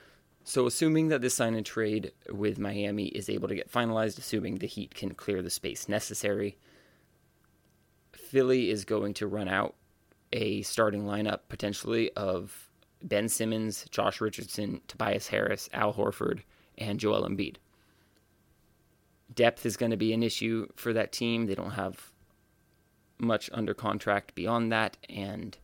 So, 0.44 0.66
assuming 0.66 1.10
that 1.10 1.22
this 1.22 1.36
sign 1.36 1.54
and 1.54 1.66
trade 1.66 2.12
with 2.32 2.58
Miami 2.58 3.06
is 3.08 3.30
able 3.30 3.48
to 3.48 3.56
get 3.56 3.72
finalized, 3.72 4.18
assuming 4.18 4.56
the 4.56 4.68
Heat 4.68 4.96
can 4.96 5.14
clear 5.14 5.42
the 5.42 5.50
space 5.50 5.88
necessary, 5.88 6.58
Philly 8.12 8.70
is 8.70 8.84
going 8.84 9.14
to 9.16 9.28
run 9.28 9.48
out 9.48 9.76
a 10.34 10.62
starting 10.64 11.04
lineup 11.04 11.42
potentially 11.50 12.12
of 12.14 12.70
Ben 13.04 13.30
Simmons, 13.30 13.86
Josh 13.90 14.22
Richardson, 14.22 14.82
Tobias 14.88 15.28
Harris, 15.28 15.70
Al 15.74 15.94
Horford, 15.94 16.42
and 16.78 17.00
Joel 17.00 17.28
Embiid. 17.28 17.58
Depth 19.34 19.66
is 19.66 19.78
going 19.78 19.92
to 19.92 19.98
be 19.98 20.14
an 20.14 20.24
issue 20.24 20.68
for 20.76 20.94
that 20.94 21.12
team. 21.12 21.46
They 21.46 21.56
don't 21.56 21.72
have 21.72 22.12
much 23.18 23.50
under 23.54 23.74
contract 23.74 24.36
beyond 24.36 24.72
that 24.72 24.98
and 25.10 25.58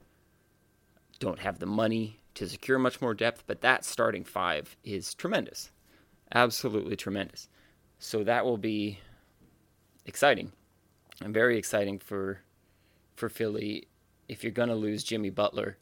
don't 1.20 1.40
have 1.40 1.60
the 1.60 1.66
money 1.66 2.20
to 2.38 2.48
secure 2.48 2.78
much 2.78 3.02
more 3.02 3.16
depth, 3.16 3.44
but 3.48 3.62
that 3.62 3.84
starting 3.84 4.24
five 4.24 4.78
is 4.84 5.16
tremendous. 5.16 5.72
Absolutely 6.32 6.96
tremendous. 6.96 7.50
So 7.98 8.24
that 8.24 8.46
will 8.46 8.60
be 8.60 9.00
exciting. 10.06 10.52
And 11.20 11.34
very 11.34 11.58
exciting 11.58 11.98
for 11.98 12.42
for 13.16 13.28
Philly. 13.28 13.88
If 14.28 14.44
you're 14.44 14.52
gonna 14.52 14.76
lose 14.76 15.04
Jimmy 15.04 15.32
Butler, 15.32 15.78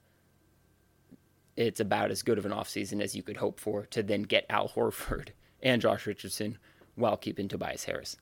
it's 1.58 1.82
about 1.82 2.10
as 2.10 2.24
good 2.24 2.38
of 2.38 2.46
an 2.46 2.54
offseason 2.54 3.02
as 3.02 3.15
you 3.15 3.24
could 3.24 3.38
hope 3.38 3.60
for 3.60 3.86
to 3.88 4.02
then 4.02 4.22
get 4.22 4.46
Al 4.50 4.70
Horford 4.70 5.30
and 5.62 5.82
Josh 5.82 6.08
Richardson 6.08 6.58
while 6.96 7.18
keeping 7.18 7.50
Tobias 7.50 7.84
Harris. 7.84 8.15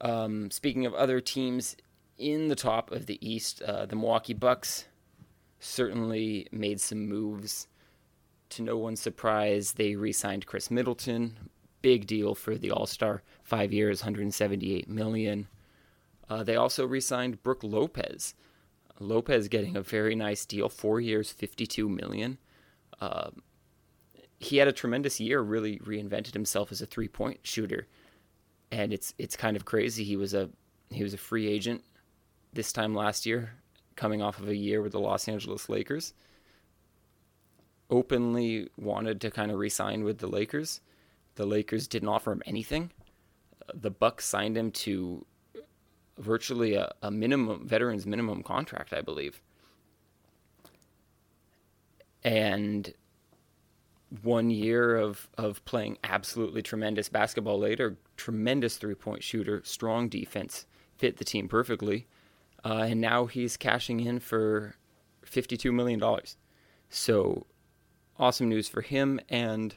Um, 0.00 0.50
speaking 0.50 0.86
of 0.86 0.94
other 0.94 1.20
teams 1.20 1.76
in 2.16 2.48
the 2.48 2.56
top 2.56 2.90
of 2.90 3.04
the 3.04 3.18
East, 3.20 3.60
uh, 3.60 3.84
the 3.84 3.96
Milwaukee 3.96 4.32
Bucks 4.32 4.86
certainly 5.60 6.48
made 6.50 6.80
some 6.80 7.06
moves. 7.06 7.68
To 8.50 8.62
no 8.62 8.76
one's 8.76 9.00
surprise, 9.00 9.72
they 9.72 9.94
re 9.94 10.12
signed 10.12 10.46
Khris 10.46 10.70
Middleton. 10.70 11.36
Big 11.82 12.06
deal 12.06 12.34
for 12.34 12.56
the 12.56 12.70
All 12.72 12.86
Star. 12.86 13.22
Five 13.44 13.72
years, 13.72 14.02
178 14.02 14.88
million. 14.88 15.46
Uh, 16.28 16.42
they 16.42 16.56
also 16.56 16.86
re 16.86 17.00
signed 17.00 17.42
Brook 17.42 17.62
Lopez. 17.62 18.34
Lopez 18.98 19.48
getting 19.48 19.76
a 19.76 19.82
very 19.82 20.14
nice 20.14 20.44
deal, 20.44 20.68
four 20.68 21.00
years, 21.00 21.30
52 21.30 21.88
million. 21.88 22.38
Uh, 23.00 23.30
he 24.38 24.56
had 24.56 24.68
a 24.68 24.72
tremendous 24.72 25.20
year, 25.20 25.40
really 25.40 25.78
reinvented 25.78 26.34
himself 26.34 26.72
as 26.72 26.82
a 26.82 26.86
three 26.86 27.08
point 27.08 27.40
shooter. 27.42 27.86
And 28.72 28.92
it's 28.92 29.14
it's 29.18 29.36
kind 29.36 29.56
of 29.56 29.64
crazy. 29.64 30.04
He 30.04 30.16
was 30.16 30.34
a 30.34 30.50
he 30.90 31.02
was 31.02 31.14
a 31.14 31.18
free 31.18 31.46
agent 31.46 31.84
this 32.52 32.72
time 32.72 32.94
last 32.94 33.26
year, 33.26 33.52
coming 34.00 34.22
off 34.22 34.40
of 34.40 34.48
a 34.48 34.56
year 34.56 34.80
with 34.80 34.92
the 34.92 34.98
Los 34.98 35.28
Angeles 35.28 35.68
Lakers, 35.68 36.14
openly 37.90 38.66
wanted 38.78 39.20
to 39.20 39.30
kind 39.30 39.50
of 39.50 39.58
re-sign 39.58 40.04
with 40.04 40.16
the 40.18 40.26
Lakers. 40.26 40.80
The 41.34 41.44
Lakers 41.44 41.86
didn't 41.86 42.08
offer 42.08 42.32
him 42.32 42.42
anything. 42.46 42.92
The 43.74 43.90
Bucks 43.90 44.24
signed 44.24 44.56
him 44.56 44.70
to 44.70 45.26
virtually 46.16 46.76
a, 46.76 46.90
a 47.02 47.10
minimum 47.10 47.68
veterans 47.68 48.06
minimum 48.06 48.42
contract, 48.42 48.94
I 48.94 49.02
believe. 49.02 49.42
And 52.24 52.94
one 54.22 54.48
year 54.48 54.96
of, 54.96 55.28
of 55.36 55.62
playing 55.66 55.98
absolutely 56.04 56.62
tremendous 56.62 57.10
basketball 57.10 57.58
later, 57.58 57.98
tremendous 58.16 58.78
three 58.78 58.94
point 58.94 59.22
shooter, 59.22 59.60
strong 59.62 60.08
defense, 60.08 60.64
fit 60.96 61.18
the 61.18 61.24
team 61.24 61.48
perfectly 61.48 62.06
uh, 62.64 62.86
and 62.88 63.00
now 63.00 63.26
he's 63.26 63.56
cashing 63.56 64.00
in 64.00 64.20
for 64.20 64.74
$52 65.26 65.72
million. 65.72 66.02
So 66.88 67.46
awesome 68.18 68.48
news 68.48 68.68
for 68.68 68.82
him, 68.82 69.20
and 69.28 69.74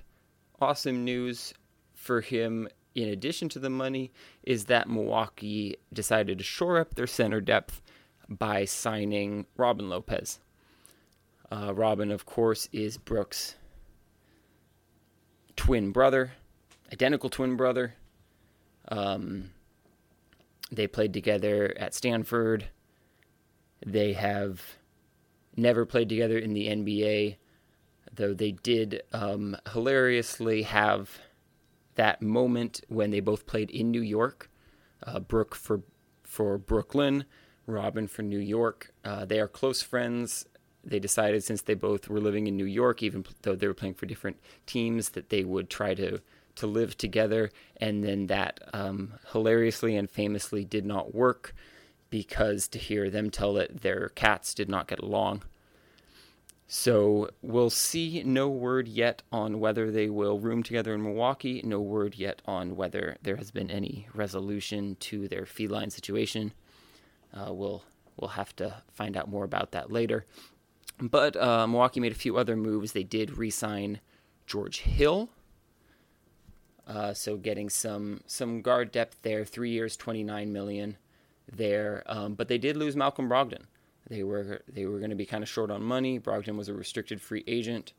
awesome 0.60 1.04
news 1.04 1.54
for 1.93 2.22
him 2.22 2.67
in 2.96 3.10
addition 3.10 3.50
to 3.50 3.60
the 3.60 3.69
money 3.69 4.12
is 4.43 4.65
that 4.65 4.89
Milwaukee 4.89 5.78
decided 5.91 6.38
to 6.38 6.43
shore 6.43 6.80
up 6.80 6.96
their 6.96 7.08
center 7.08 7.41
depth 7.41 7.82
by 8.30 8.65
signing 8.65 9.46
Robin 9.58 9.89
Lopez. 9.89 10.39
Uh, 11.52 11.74
Robin, 11.74 12.12
of 12.12 12.26
course, 12.26 12.67
is 12.72 12.98
Brook's 12.98 13.56
twin 15.56 15.91
brother, 15.91 16.32
identical 16.91 17.30
twin 17.30 17.56
brother. 17.56 17.96
Um, 18.89 19.52
they 20.72 20.88
played 20.88 21.13
together 21.13 21.74
at 21.78 21.93
Stanford. 21.93 22.67
They 23.86 24.13
have 24.13 24.62
never 25.56 25.86
played 25.86 26.10
together 26.10 26.38
in 26.38 26.54
the 26.54 26.67
NBA, 26.67 27.38
though 28.13 28.34
they 28.34 28.52
did 28.52 29.04
um, 29.12 29.58
hilariously 29.72 30.63
have 30.63 31.19
that 31.96 32.22
moment 32.22 32.82
when 32.88 33.12
they 33.12 33.19
both 33.19 33.46
played 33.46 33.69
in 33.69 33.91
New 33.91 34.02
York. 34.02 34.50
Uh, 35.06 35.19
Brook 35.19 35.56
for 35.56 35.82
for 36.24 36.58
Brooklyn, 36.58 37.26
Robin 37.67 38.08
for 38.08 38.24
New 38.24 38.39
York. 38.39 38.91
Uh, 39.04 39.26
they 39.26 39.39
are 39.39 39.48
close 39.48 39.82
friends. 39.82 40.46
They 40.84 41.00
decided 41.00 41.43
since 41.43 41.62
they 41.62 41.76
both 41.76 42.10
were 42.10 42.19
living 42.19 42.48
in 42.48 42.58
New 42.58 42.65
York, 42.65 43.04
even 43.04 43.26
though 43.43 43.56
they 43.56 43.67
were 43.67 43.74
playing 43.74 43.93
for 43.93 44.06
different 44.06 44.38
teams, 44.65 45.10
that 45.10 45.30
they 45.30 45.43
would 45.43 45.69
try 45.69 45.93
to 45.96 46.19
to 46.56 46.67
live 46.67 46.98
together. 46.98 47.52
And 47.78 48.04
then 48.04 48.28
that 48.28 48.60
um, 48.74 49.13
hilariously 49.32 49.96
and 49.96 50.10
famously 50.10 50.63
did 50.63 50.86
not 50.86 51.13
work 51.13 51.54
because 52.13 52.67
to 52.67 52.78
hear 52.78 53.10
them 53.10 53.32
tell 53.32 53.58
it 53.58 53.82
their 53.82 54.10
cats 54.10 54.54
did 54.54 54.69
not 54.69 54.86
get 54.86 54.99
along. 54.99 55.41
So 56.67 57.32
we'll 57.41 57.71
see. 57.71 58.21
No 58.23 58.49
word 58.49 58.88
yet 58.88 59.23
on 59.32 59.60
whether 59.60 59.89
they 59.89 60.12
will 60.12 60.39
room 60.39 60.62
together 60.62 60.93
in 60.93 61.02
Milwaukee. 61.02 61.63
No 61.65 61.82
word 61.82 62.13
yet 62.13 62.43
on 62.45 62.76
whether 62.76 63.17
there 63.23 63.38
has 63.38 63.49
been 63.49 63.71
any 63.71 64.08
resolution 64.13 64.95
to 64.99 65.28
their 65.28 65.47
feline 65.47 65.89
situation. 65.89 66.54
Uh, 67.34 67.52
we'll 67.52 67.84
we'll 68.17 68.30
have 68.30 68.56
to 68.58 68.84
find 68.91 69.17
out 69.17 69.28
more 69.28 69.43
about 69.43 69.71
that 69.71 69.91
later. 69.91 70.23
But 70.99 71.36
uh, 71.36 71.65
Milwaukee 71.65 71.99
made 71.99 72.12
a 72.12 72.15
few 72.26 72.38
other 72.38 72.56
moves. 72.56 72.91
They 72.91 73.02
did 73.02 73.39
re-sign 73.39 74.02
George 74.45 74.82
Hill, 74.82 75.30
uh, 76.86 77.15
so 77.15 77.38
getting 77.38 77.71
some 77.71 78.21
some 78.28 78.62
guard 78.62 78.91
depth 78.91 79.23
there. 79.23 79.43
Three 79.45 79.71
years, 79.71 79.97
twenty 79.97 80.23
nine 80.23 80.54
million 80.54 80.97
there. 81.51 82.03
Um, 82.06 82.34
but 82.34 82.47
they 82.47 82.58
did 82.58 82.77
lose 82.77 82.95
Malcolm 82.95 83.29
Brogdon. 83.29 83.63
They 84.10 84.23
were 84.23 84.62
they 84.67 84.86
were 84.86 84.99
going 84.99 85.12
to 85.12 85.15
be 85.15 85.25
kind 85.25 85.43
of 85.43 85.49
short 85.49 85.71
on 85.71 85.82
money. 85.82 86.19
Brogdon 86.19 86.58
was 86.58 86.67
a 86.67 86.73
restricted 86.73 87.21
free 87.21 87.43
agent, 87.47 87.93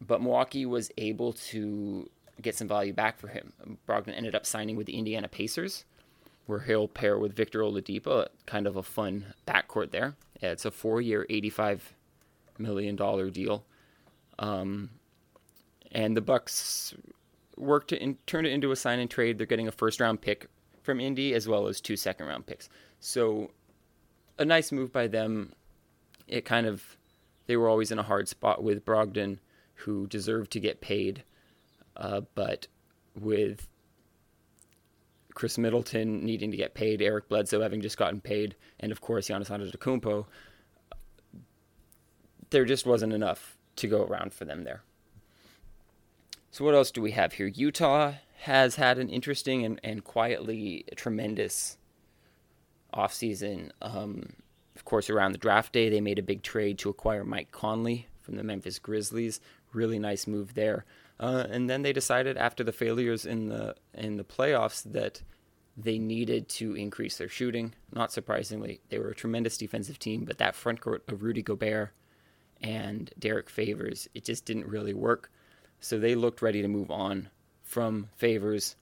but 0.00 0.22
Milwaukee 0.22 0.64
was 0.64 0.90
able 0.96 1.32
to 1.32 2.08
get 2.40 2.54
some 2.54 2.68
value 2.68 2.92
back 2.92 3.18
for 3.18 3.28
him. 3.28 3.52
Brogdon 3.88 4.16
ended 4.16 4.34
up 4.34 4.46
signing 4.46 4.76
with 4.76 4.86
the 4.86 4.96
Indiana 4.96 5.28
Pacers, 5.28 5.84
where 6.46 6.60
he'll 6.60 6.88
pair 6.88 7.18
with 7.18 7.34
Victor 7.34 7.60
Oladipo, 7.60 8.28
kind 8.46 8.66
of 8.66 8.76
a 8.76 8.82
fun 8.82 9.34
backcourt 9.46 9.90
there. 9.90 10.14
Yeah, 10.40 10.50
it's 10.50 10.64
a 10.64 10.70
four-year, 10.70 11.26
eighty-five 11.28 11.94
million 12.58 12.94
dollar 12.94 13.28
deal, 13.28 13.64
um, 14.38 14.90
and 15.90 16.16
the 16.16 16.20
Bucks 16.20 16.94
worked 17.56 17.88
to 17.88 18.00
in, 18.00 18.18
turn 18.26 18.46
it 18.46 18.52
into 18.52 18.70
a 18.70 18.76
sign 18.76 19.00
and 19.00 19.10
trade. 19.10 19.38
They're 19.38 19.46
getting 19.46 19.68
a 19.68 19.72
first-round 19.72 20.20
pick 20.20 20.48
from 20.84 21.00
Indy 21.00 21.34
as 21.34 21.48
well 21.48 21.66
as 21.66 21.80
two 21.80 21.96
second-round 21.96 22.46
picks. 22.46 22.68
So, 23.00 23.50
a 24.38 24.44
nice 24.44 24.70
move 24.70 24.92
by 24.92 25.08
them. 25.08 25.52
It 26.28 26.44
kind 26.44 26.66
of 26.66 26.96
they 27.46 27.56
were 27.56 27.68
always 27.68 27.90
in 27.90 27.98
a 27.98 28.02
hard 28.02 28.28
spot 28.28 28.62
with 28.62 28.84
Brogdon, 28.84 29.38
who 29.74 30.06
deserved 30.06 30.52
to 30.52 30.60
get 30.60 30.80
paid, 30.80 31.24
uh, 31.96 32.22
but 32.34 32.66
with 33.18 33.68
Khris 35.34 35.58
Middleton 35.58 36.24
needing 36.24 36.50
to 36.50 36.56
get 36.56 36.74
paid, 36.74 37.02
Eric 37.02 37.28
Bledsoe 37.28 37.60
having 37.60 37.80
just 37.80 37.98
gotten 37.98 38.20
paid, 38.20 38.54
and 38.80 38.92
of 38.92 39.00
course 39.00 39.28
Giannis 39.28 39.50
Antetokounmpo, 39.50 40.26
there 42.50 42.64
just 42.64 42.86
wasn't 42.86 43.12
enough 43.12 43.56
to 43.76 43.88
go 43.88 44.04
around 44.04 44.32
for 44.32 44.44
them 44.44 44.64
there. 44.64 44.82
So 46.50 46.64
what 46.64 46.74
else 46.74 46.92
do 46.92 47.02
we 47.02 47.10
have 47.10 47.32
here? 47.32 47.48
Utah 47.48 48.14
has 48.44 48.76
had 48.76 48.98
an 48.98 49.08
interesting 49.08 49.64
and, 49.64 49.80
and 49.82 50.04
quietly 50.04 50.84
tremendous 50.96 51.78
offseason. 52.92 53.70
Um, 53.80 54.34
of 54.76 54.84
course, 54.84 55.08
around 55.08 55.32
the 55.32 55.38
draft 55.38 55.72
day, 55.72 55.88
they 55.88 56.02
made 56.02 56.18
a 56.18 56.22
big 56.22 56.42
trade 56.42 56.76
to 56.80 56.90
acquire 56.90 57.24
Mike 57.24 57.52
Conley 57.52 58.06
from 58.20 58.36
the 58.36 58.42
Memphis 58.42 58.78
Grizzlies. 58.78 59.40
Really 59.72 59.98
nice 59.98 60.26
move 60.26 60.52
there. 60.52 60.84
Uh, 61.18 61.46
and 61.48 61.70
then 61.70 61.80
they 61.80 61.94
decided 61.94 62.36
after 62.36 62.62
the 62.62 62.72
failures 62.72 63.24
in 63.24 63.48
the 63.48 63.76
in 63.94 64.18
the 64.18 64.24
playoffs 64.24 64.82
that 64.92 65.22
they 65.74 65.98
needed 65.98 66.46
to 66.50 66.74
increase 66.74 67.16
their 67.16 67.30
shooting. 67.30 67.72
Not 67.92 68.12
surprisingly, 68.12 68.82
they 68.90 68.98
were 68.98 69.08
a 69.08 69.14
tremendous 69.14 69.56
defensive 69.56 69.98
team, 69.98 70.26
but 70.26 70.36
that 70.36 70.54
front 70.54 70.82
court 70.82 71.02
of 71.08 71.22
Rudy 71.22 71.42
Gobert 71.42 71.92
and 72.60 73.10
Derrick 73.18 73.48
Favors, 73.48 74.06
it 74.14 74.24
just 74.24 74.44
didn't 74.44 74.66
really 74.66 74.92
work. 74.92 75.30
So 75.80 75.98
they 75.98 76.14
looked 76.14 76.42
ready 76.42 76.60
to 76.60 76.68
move 76.68 76.90
on 76.90 77.30
from 77.74 78.08
Favors. 78.14 78.76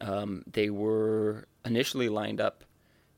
Um, 0.00 0.44
they 0.50 0.70
were 0.70 1.44
initially 1.62 2.08
lined 2.08 2.40
up 2.40 2.64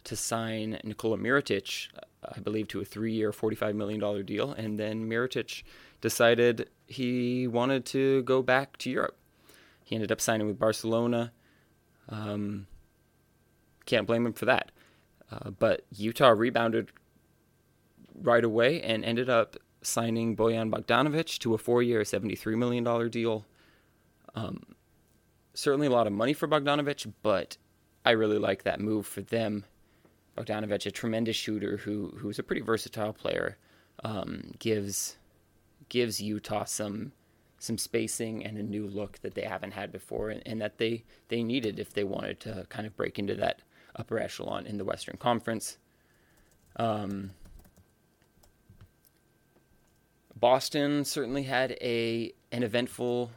to 0.03 0.17
sign 0.17 0.81
Nikola 0.83 1.17
Mirotic, 1.17 1.87
I 2.25 2.41
believe, 2.41 2.67
to 2.69 2.81
a 2.81 2.85
three-year, 2.85 3.31
$45 3.31 3.77
million 3.77 4.27
deal, 4.27 4.51
and 4.51 4.77
then 4.77 5.09
Mirotic 5.09 5.63
decided 6.01 6.69
he 6.89 7.47
wanted 7.47 7.87
to 7.87 8.25
go 8.25 8.43
back 8.43 8.77
to 8.79 8.91
Europe. 8.91 9.17
He 9.85 9.95
ended 9.95 10.11
up 10.11 10.21
signing 10.21 10.49
with 10.49 10.59
Barcelona. 10.59 11.31
Um, 12.09 12.67
can't 13.87 14.09
blame 14.09 14.27
him 14.27 14.33
for 14.33 14.47
that. 14.47 14.73
Uh, 15.31 15.51
but 15.51 15.83
Utah 15.97 16.31
rebounded 16.31 16.91
right 18.13 18.45
away 18.45 18.83
and 18.83 19.05
ended 19.05 19.31
up 19.31 19.57
signing 19.83 20.37
Bojan 20.37 20.69
Bogdanovic 20.69 21.39
to 21.39 21.55
a 21.55 21.59
four-year, 21.59 22.03
$73 22.03 22.59
million 22.59 23.09
deal. 23.09 23.47
Um, 24.35 24.63
certainly 25.55 25.87
a 25.87 25.91
lot 25.91 26.07
of 26.07 26.13
money 26.13 26.33
for 26.33 26.49
Bogdanovic, 26.49 27.13
but 27.23 27.57
I 28.05 28.11
really 28.13 28.39
like 28.39 28.65
that 28.65 28.81
move 28.81 29.07
for 29.07 29.23
them. 29.23 29.65
Bogdanovic, 30.37 30.87
a 30.87 30.91
tremendous 30.91 31.37
shooter 31.37 31.77
who 31.77 32.15
who's 32.19 32.39
a 32.39 32.43
pretty 32.43 32.63
versatile 32.63 33.13
player, 33.13 33.57
um, 34.03 34.53
gives 34.59 35.17
gives 35.89 36.21
Utah 36.21 36.65
some 36.65 37.13
some 37.65 37.79
spacing 37.79 38.45
and 38.45 38.59
a 38.59 38.63
new 38.63 38.87
look 38.87 39.19
that 39.21 39.35
they 39.35 39.43
haven't 39.43 39.71
had 39.71 39.91
before 39.91 40.29
and, 40.29 40.43
and, 40.45 40.61
that 40.61 40.77
they, 40.77 41.03
they 41.29 41.43
needed 41.43 41.79
if 41.79 41.95
they 41.95 42.05
wanted 42.05 42.39
to 42.39 42.67
kind 42.69 42.87
of 42.87 42.95
break 42.95 43.19
into 43.19 43.35
that 43.35 43.63
upper 43.97 44.19
echelon 44.19 44.67
in 44.67 44.77
the 44.77 44.85
Western 44.85 45.17
Conference. 45.17 45.79
Um, 46.77 47.31
Boston 50.39 51.05
certainly 51.05 51.45
had 51.45 51.73
a 51.81 52.35
an 52.53 52.63
eventful 52.63 53.31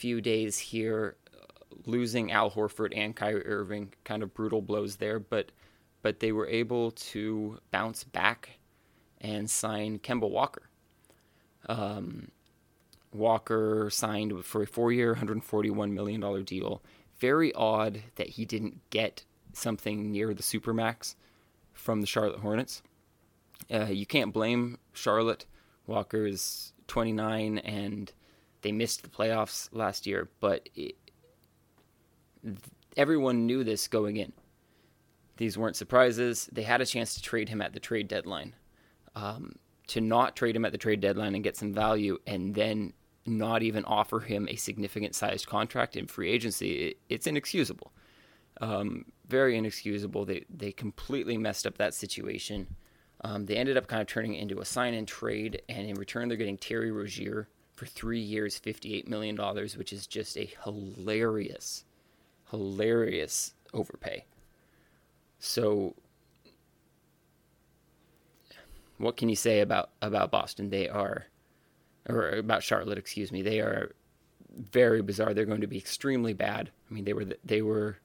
few 0.00 0.22
days 0.22 0.58
here, 0.58 1.16
losing 1.84 2.32
Al 2.32 2.50
Horford 2.50 2.96
and 2.96 3.14
Kyrie 3.14 3.46
Irving, 3.46 3.92
kind 4.02 4.22
of 4.22 4.32
brutal 4.32 4.62
blows 4.62 4.96
there, 4.96 5.20
but 5.20 5.52
but 6.02 6.20
they 6.20 6.32
were 6.32 6.46
able 6.46 6.92
to 6.92 7.58
bounce 7.70 8.04
back 8.04 8.58
and 9.20 9.50
sign 9.50 9.98
Kemba 9.98 10.30
Walker. 10.30 10.62
Um, 11.68 12.30
Walker 13.12 13.90
signed 13.92 14.42
for 14.46 14.62
a 14.62 14.66
four-year, 14.66 15.14
$141 15.14 15.92
million 15.92 16.44
deal. 16.44 16.82
Very 17.18 17.52
odd 17.52 18.02
that 18.14 18.30
he 18.30 18.46
didn't 18.46 18.80
get 18.88 19.24
something 19.52 20.10
near 20.10 20.32
the 20.32 20.42
supermax 20.42 21.16
from 21.74 22.00
the 22.00 22.06
Charlotte 22.06 22.40
Hornets. 22.40 22.82
Uh, 23.70 23.84
you 23.84 24.06
can't 24.06 24.32
blame 24.32 24.78
Charlotte. 24.94 25.44
Walker 25.86 26.24
is 26.24 26.72
29 26.86 27.58
and 27.58 28.10
they 28.62 28.72
missed 28.72 29.02
the 29.02 29.08
playoffs 29.08 29.68
last 29.72 30.06
year, 30.06 30.28
but 30.40 30.68
it, 30.74 30.96
everyone 32.96 33.46
knew 33.46 33.64
this 33.64 33.88
going 33.88 34.16
in. 34.16 34.32
These 35.36 35.56
weren't 35.56 35.76
surprises. 35.76 36.48
They 36.52 36.62
had 36.62 36.80
a 36.80 36.86
chance 36.86 37.14
to 37.14 37.22
trade 37.22 37.48
him 37.48 37.62
at 37.62 37.72
the 37.72 37.80
trade 37.80 38.08
deadline. 38.08 38.54
Um, 39.14 39.56
to 39.88 40.00
not 40.00 40.36
trade 40.36 40.54
him 40.54 40.64
at 40.64 40.72
the 40.72 40.78
trade 40.78 41.00
deadline 41.00 41.34
and 41.34 41.42
get 41.42 41.56
some 41.56 41.72
value 41.72 42.18
and 42.26 42.54
then 42.54 42.92
not 43.26 43.62
even 43.62 43.84
offer 43.84 44.20
him 44.20 44.46
a 44.48 44.56
significant 44.56 45.14
sized 45.14 45.46
contract 45.46 45.96
in 45.96 46.06
free 46.06 46.30
agency, 46.30 46.88
it, 46.88 46.98
it's 47.08 47.26
inexcusable. 47.26 47.92
Um, 48.60 49.06
very 49.26 49.56
inexcusable. 49.56 50.24
They, 50.24 50.44
they 50.48 50.72
completely 50.72 51.38
messed 51.38 51.66
up 51.66 51.78
that 51.78 51.94
situation. 51.94 52.68
Um, 53.22 53.46
they 53.46 53.56
ended 53.56 53.76
up 53.76 53.86
kind 53.86 54.00
of 54.00 54.06
turning 54.06 54.34
it 54.34 54.42
into 54.42 54.60
a 54.60 54.64
sign 54.64 54.94
and 54.94 55.06
trade, 55.06 55.62
and 55.68 55.88
in 55.88 55.96
return, 55.96 56.28
they're 56.28 56.36
getting 56.36 56.56
Terry 56.56 56.90
Rozier 56.90 57.48
for 57.80 57.86
three 57.86 58.20
years, 58.20 58.60
$58 58.60 59.08
million, 59.08 59.34
which 59.74 59.90
is 59.90 60.06
just 60.06 60.36
a 60.36 60.50
hilarious, 60.64 61.86
hilarious 62.50 63.54
overpay. 63.72 64.26
So, 65.38 65.94
what 68.98 69.16
can 69.16 69.30
you 69.30 69.34
say 69.34 69.60
about, 69.60 69.92
about 70.02 70.30
Boston? 70.30 70.68
They 70.68 70.90
are, 70.90 71.24
or 72.06 72.28
about 72.32 72.62
Charlotte, 72.62 72.98
excuse 72.98 73.32
me. 73.32 73.40
They 73.40 73.60
are 73.60 73.92
very 74.54 75.00
bizarre. 75.00 75.32
They're 75.32 75.46
going 75.46 75.62
to 75.62 75.66
be 75.66 75.78
extremely 75.78 76.34
bad. 76.34 76.70
I 76.90 76.92
mean, 76.92 77.06
they 77.06 77.14
were 77.14 77.28
they 77.42 77.62
were 77.62 77.96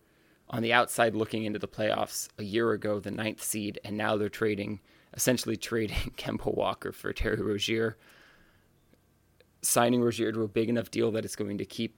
on 0.50 0.64
the 0.64 0.72
outside 0.72 1.16
looking 1.16 1.44
into 1.44 1.60
the 1.60 1.68
playoffs 1.68 2.30
a 2.38 2.44
year 2.44 2.72
ago, 2.72 3.02
the 3.02 3.12
ninth 3.12 3.44
seed, 3.44 3.82
and 3.84 3.98
now 3.98 4.16
they're 4.16 4.30
trading 4.30 4.80
essentially 5.14 5.58
trading 5.72 6.14
Kemba 6.16 6.56
Walker 6.56 6.94
for 6.94 7.12
Terry 7.12 7.42
Rozier, 7.42 7.98
signing 9.66 10.02
Rozier 10.02 10.32
to 10.32 10.44
a 10.44 10.48
big 10.48 10.70
enough 10.70 10.92
deal 10.92 11.12
that 11.12 11.26
it's 11.26 11.36
going 11.36 11.58
to 11.58 11.66
keep 11.66 11.96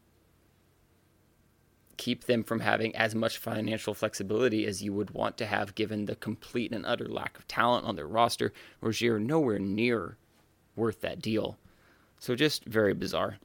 keep 1.97 2.25
them 2.25 2.43
from 2.43 2.59
having 2.59 2.95
as 2.95 3.15
much 3.15 3.39
financial 3.39 3.95
flexibility 3.95 4.67
as 4.67 4.83
you 4.83 4.93
would 4.93 5.11
want 5.11 5.35
to 5.35 5.47
have 5.47 5.73
given 5.73 6.05
the 6.05 6.15
complete 6.15 6.71
and 6.71 6.85
utter 6.85 7.07
lack 7.07 7.37
of 7.39 7.47
talent 7.47 7.85
on 7.85 7.95
their 7.95 8.07
roster. 8.07 8.53
Rozier 8.81 9.19
nowhere 9.19 9.57
near 9.57 10.15
worth 10.75 11.01
that 11.01 11.19
deal. 11.19 11.57
So 12.19 12.35
just 12.35 12.65
very 12.65 12.93
bizarre. 12.93 13.37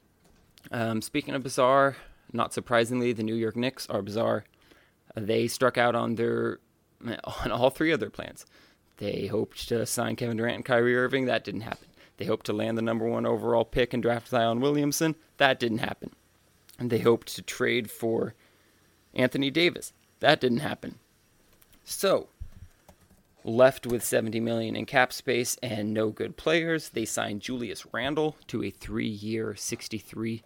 Um, 0.71 1.01
speaking 1.01 1.33
of 1.33 1.41
bizarre, 1.41 1.97
not 2.31 2.53
surprisingly, 2.53 3.11
the 3.11 3.23
New 3.23 3.35
York 3.35 3.55
Knicks 3.55 3.87
are 3.89 4.01
bizarre. 4.01 4.45
They 5.15 5.47
struck 5.47 5.77
out 5.77 5.95
on 5.95 6.15
their 6.15 6.59
on 7.43 7.51
all 7.51 7.69
three 7.69 7.91
of 7.91 7.99
their 7.99 8.09
plans. 8.09 8.45
They 8.97 9.27
hoped 9.27 9.67
to 9.69 9.85
sign 9.85 10.15
Kevin 10.15 10.37
Durant 10.37 10.55
and 10.57 10.65
Kyrie 10.65 10.95
Irving. 10.95 11.25
That 11.25 11.43
didn't 11.43 11.61
happen. 11.61 11.87
They 12.17 12.25
hoped 12.25 12.45
to 12.47 12.53
land 12.53 12.77
the 12.77 12.81
number 12.81 13.07
one 13.07 13.25
overall 13.25 13.65
pick 13.65 13.93
and 13.93 14.03
draft 14.03 14.29
Zion 14.29 14.59
Williamson. 14.59 15.15
That 15.37 15.59
didn't 15.59 15.79
happen. 15.79 16.11
And 16.77 16.89
they 16.89 16.99
hoped 16.99 17.35
to 17.35 17.41
trade 17.41 17.89
for 17.89 18.33
Anthony 19.13 19.49
Davis. 19.49 19.93
That 20.19 20.39
didn't 20.39 20.59
happen. 20.59 20.99
So, 21.83 22.29
left 23.43 23.85
with 23.85 24.03
70 24.03 24.39
million 24.39 24.75
in 24.75 24.85
cap 24.85 25.11
space 25.11 25.57
and 25.61 25.93
no 25.93 26.09
good 26.09 26.37
players, 26.37 26.89
they 26.89 27.05
signed 27.05 27.41
Julius 27.41 27.85
Randle 27.91 28.37
to 28.47 28.63
a 28.63 28.71
3-year, 28.71 29.55
63 29.55 30.43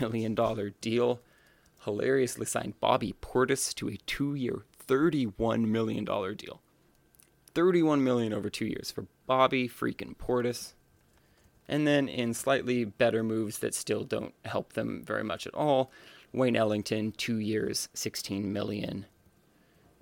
million 0.00 0.34
dollar 0.34 0.70
deal. 0.80 1.20
Hilariously 1.84 2.46
signed 2.46 2.78
Bobby 2.80 3.14
Portis 3.22 3.74
to 3.76 3.88
a 3.88 3.96
2-year, 4.06 4.64
$31 4.86 5.66
million 5.66 6.04
deal. 6.04 6.60
31 7.54 8.04
million 8.04 8.32
over 8.32 8.50
two 8.50 8.66
years 8.66 8.90
for 8.90 9.06
Bobby 9.26 9.68
freaking 9.68 10.16
Portis. 10.16 10.74
And 11.70 11.86
then 11.86 12.08
in 12.08 12.34
slightly 12.34 12.84
better 12.84 13.22
moves 13.22 13.60
that 13.60 13.76
still 13.76 14.02
don't 14.02 14.34
help 14.44 14.72
them 14.72 15.04
very 15.06 15.22
much 15.22 15.46
at 15.46 15.54
all, 15.54 15.92
Wayne 16.32 16.56
Ellington, 16.56 17.12
two 17.12 17.38
years, 17.38 17.88
16 17.94 18.52
million, 18.52 19.06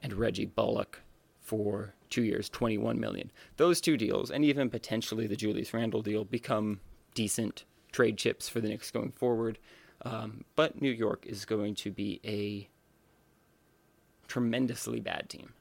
and 0.00 0.14
Reggie 0.14 0.46
Bullock 0.46 1.02
for 1.42 1.94
two 2.08 2.22
years, 2.22 2.48
21 2.48 2.98
million. 2.98 3.30
Those 3.58 3.82
two 3.82 3.98
deals, 3.98 4.30
and 4.30 4.46
even 4.46 4.70
potentially 4.70 5.26
the 5.26 5.36
Julius 5.36 5.74
Randle 5.74 6.00
deal, 6.00 6.24
become 6.24 6.80
decent 7.12 7.64
trade 7.92 8.16
chips 8.16 8.48
for 8.48 8.60
the 8.62 8.68
Knicks 8.68 8.90
going 8.90 9.12
forward. 9.12 9.58
Um, 10.02 10.44
but 10.56 10.80
New 10.80 10.90
York 10.90 11.26
is 11.26 11.44
going 11.44 11.74
to 11.76 11.90
be 11.90 12.18
a 12.24 12.70
tremendously 14.26 15.00
bad 15.00 15.28
team. 15.28 15.52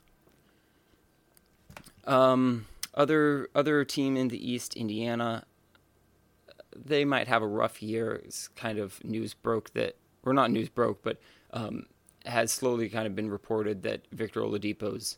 Um, 2.05 2.67
other 2.93 3.49
other 3.53 3.83
team 3.83 4.15
in 4.15 4.29
the 4.29 4.51
East, 4.51 4.73
Indiana, 4.75 5.43
they 6.85 7.05
might 7.05 7.27
have 7.27 7.41
a 7.41 7.47
rough 7.47 7.81
year. 7.81 8.21
It's 8.25 8.47
kind 8.49 8.77
of 8.77 9.03
news 9.03 9.33
broke 9.33 9.73
that, 9.73 9.95
or 10.23 10.33
not 10.33 10.51
news 10.51 10.69
broke, 10.69 11.01
but 11.03 11.19
um, 11.51 11.85
has 12.25 12.51
slowly 12.51 12.89
kind 12.89 13.07
of 13.07 13.15
been 13.15 13.29
reported 13.29 13.83
that 13.83 14.01
Victor 14.11 14.41
Oladipo's 14.41 15.17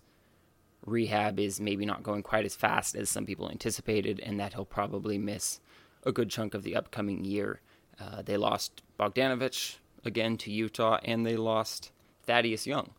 rehab 0.86 1.40
is 1.40 1.60
maybe 1.60 1.86
not 1.86 2.04
going 2.04 2.24
quite 2.24 2.46
as 2.46 2.56
fast 2.56 2.96
as 2.96 3.10
some 3.10 3.26
people 3.26 3.50
anticipated, 3.50 4.20
and 4.22 4.40
that 4.40 4.54
he'll 4.54 4.66
probably 4.66 5.18
miss 5.18 5.60
a 6.04 6.12
good 6.12 6.30
chunk 6.30 6.54
of 6.54 6.64
the 6.64 6.76
upcoming 6.76 7.26
year. 7.26 7.62
Uh, 8.00 8.22
they 8.22 8.38
lost 8.38 8.82
Bogdanovic 8.98 9.78
again 10.06 10.38
to 10.38 10.52
Utah, 10.52 11.00
and 11.04 11.26
they 11.26 11.36
lost 11.36 11.92
Thaddeus 12.24 12.66
Young, 12.66 12.92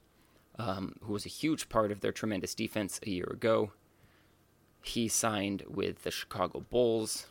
um, 0.59 0.97
who 1.03 1.13
was 1.13 1.25
a 1.25 1.31
huge 1.31 1.69
part 1.69 1.91
of 1.91 2.01
their 2.01 2.13
tremendous 2.13 2.55
defense 2.55 3.01
a 3.07 3.11
year 3.11 3.29
ago. 3.31 3.73
He 4.83 5.09
signed 5.09 5.65
with 5.69 6.03
the 6.03 6.11
Chicago 6.11 6.61
Bulls. 6.61 7.27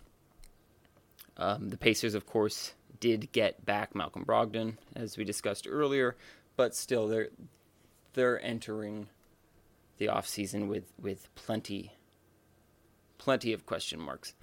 Um, 1.39 1.69
the 1.69 1.77
Pacers, 1.77 2.13
of 2.13 2.27
course, 2.27 2.73
did 2.99 3.31
get 3.31 3.65
back 3.65 3.95
Malcolm 3.95 4.25
Brogdon, 4.25 4.75
as 4.95 5.17
we 5.17 5.23
discussed 5.23 5.65
earlier, 5.67 6.15
but 6.57 6.75
still, 6.75 7.07
they're 7.07 7.29
they're 8.13 8.43
entering 8.43 9.07
the 9.97 10.07
offseason 10.07 10.67
with 10.67 10.91
with 11.01 11.33
plenty 11.35 11.93
plenty 13.17 13.53
of 13.53 13.65
question 13.65 13.99
marks. 13.99 14.33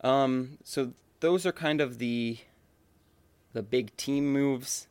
Um, 0.00 0.58
so 0.64 0.92
those 1.20 1.44
are 1.44 1.52
kind 1.52 1.80
of 1.80 1.98
the 1.98 2.38
the 3.52 3.62
big 3.62 3.94
team 3.96 4.32
moves. 4.32 4.88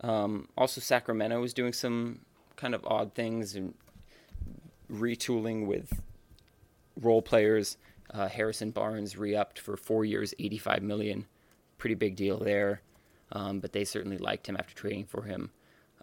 Um, 0.00 0.48
also, 0.56 0.80
Sacramento 0.80 1.42
is 1.44 1.52
doing 1.52 1.74
some 1.74 2.20
kind 2.56 2.74
of 2.74 2.84
odd 2.86 3.14
things 3.14 3.54
and 3.54 3.74
retooling 4.90 5.66
with 5.66 6.02
role 7.00 7.22
players. 7.22 7.76
Uh, 8.12 8.28
Harrison 8.28 8.70
Barnes 8.70 9.16
re-upped 9.16 9.58
for 9.58 9.76
four 9.76 10.04
years, 10.04 10.34
85 10.38 10.82
million. 10.82 11.26
Pretty 11.78 11.94
big 11.94 12.16
deal 12.16 12.38
there. 12.38 12.82
Um, 13.32 13.60
but 13.60 13.72
they 13.72 13.84
certainly 13.84 14.18
liked 14.18 14.46
him 14.46 14.56
after 14.58 14.74
trading 14.74 15.06
for 15.06 15.22
him. 15.22 15.50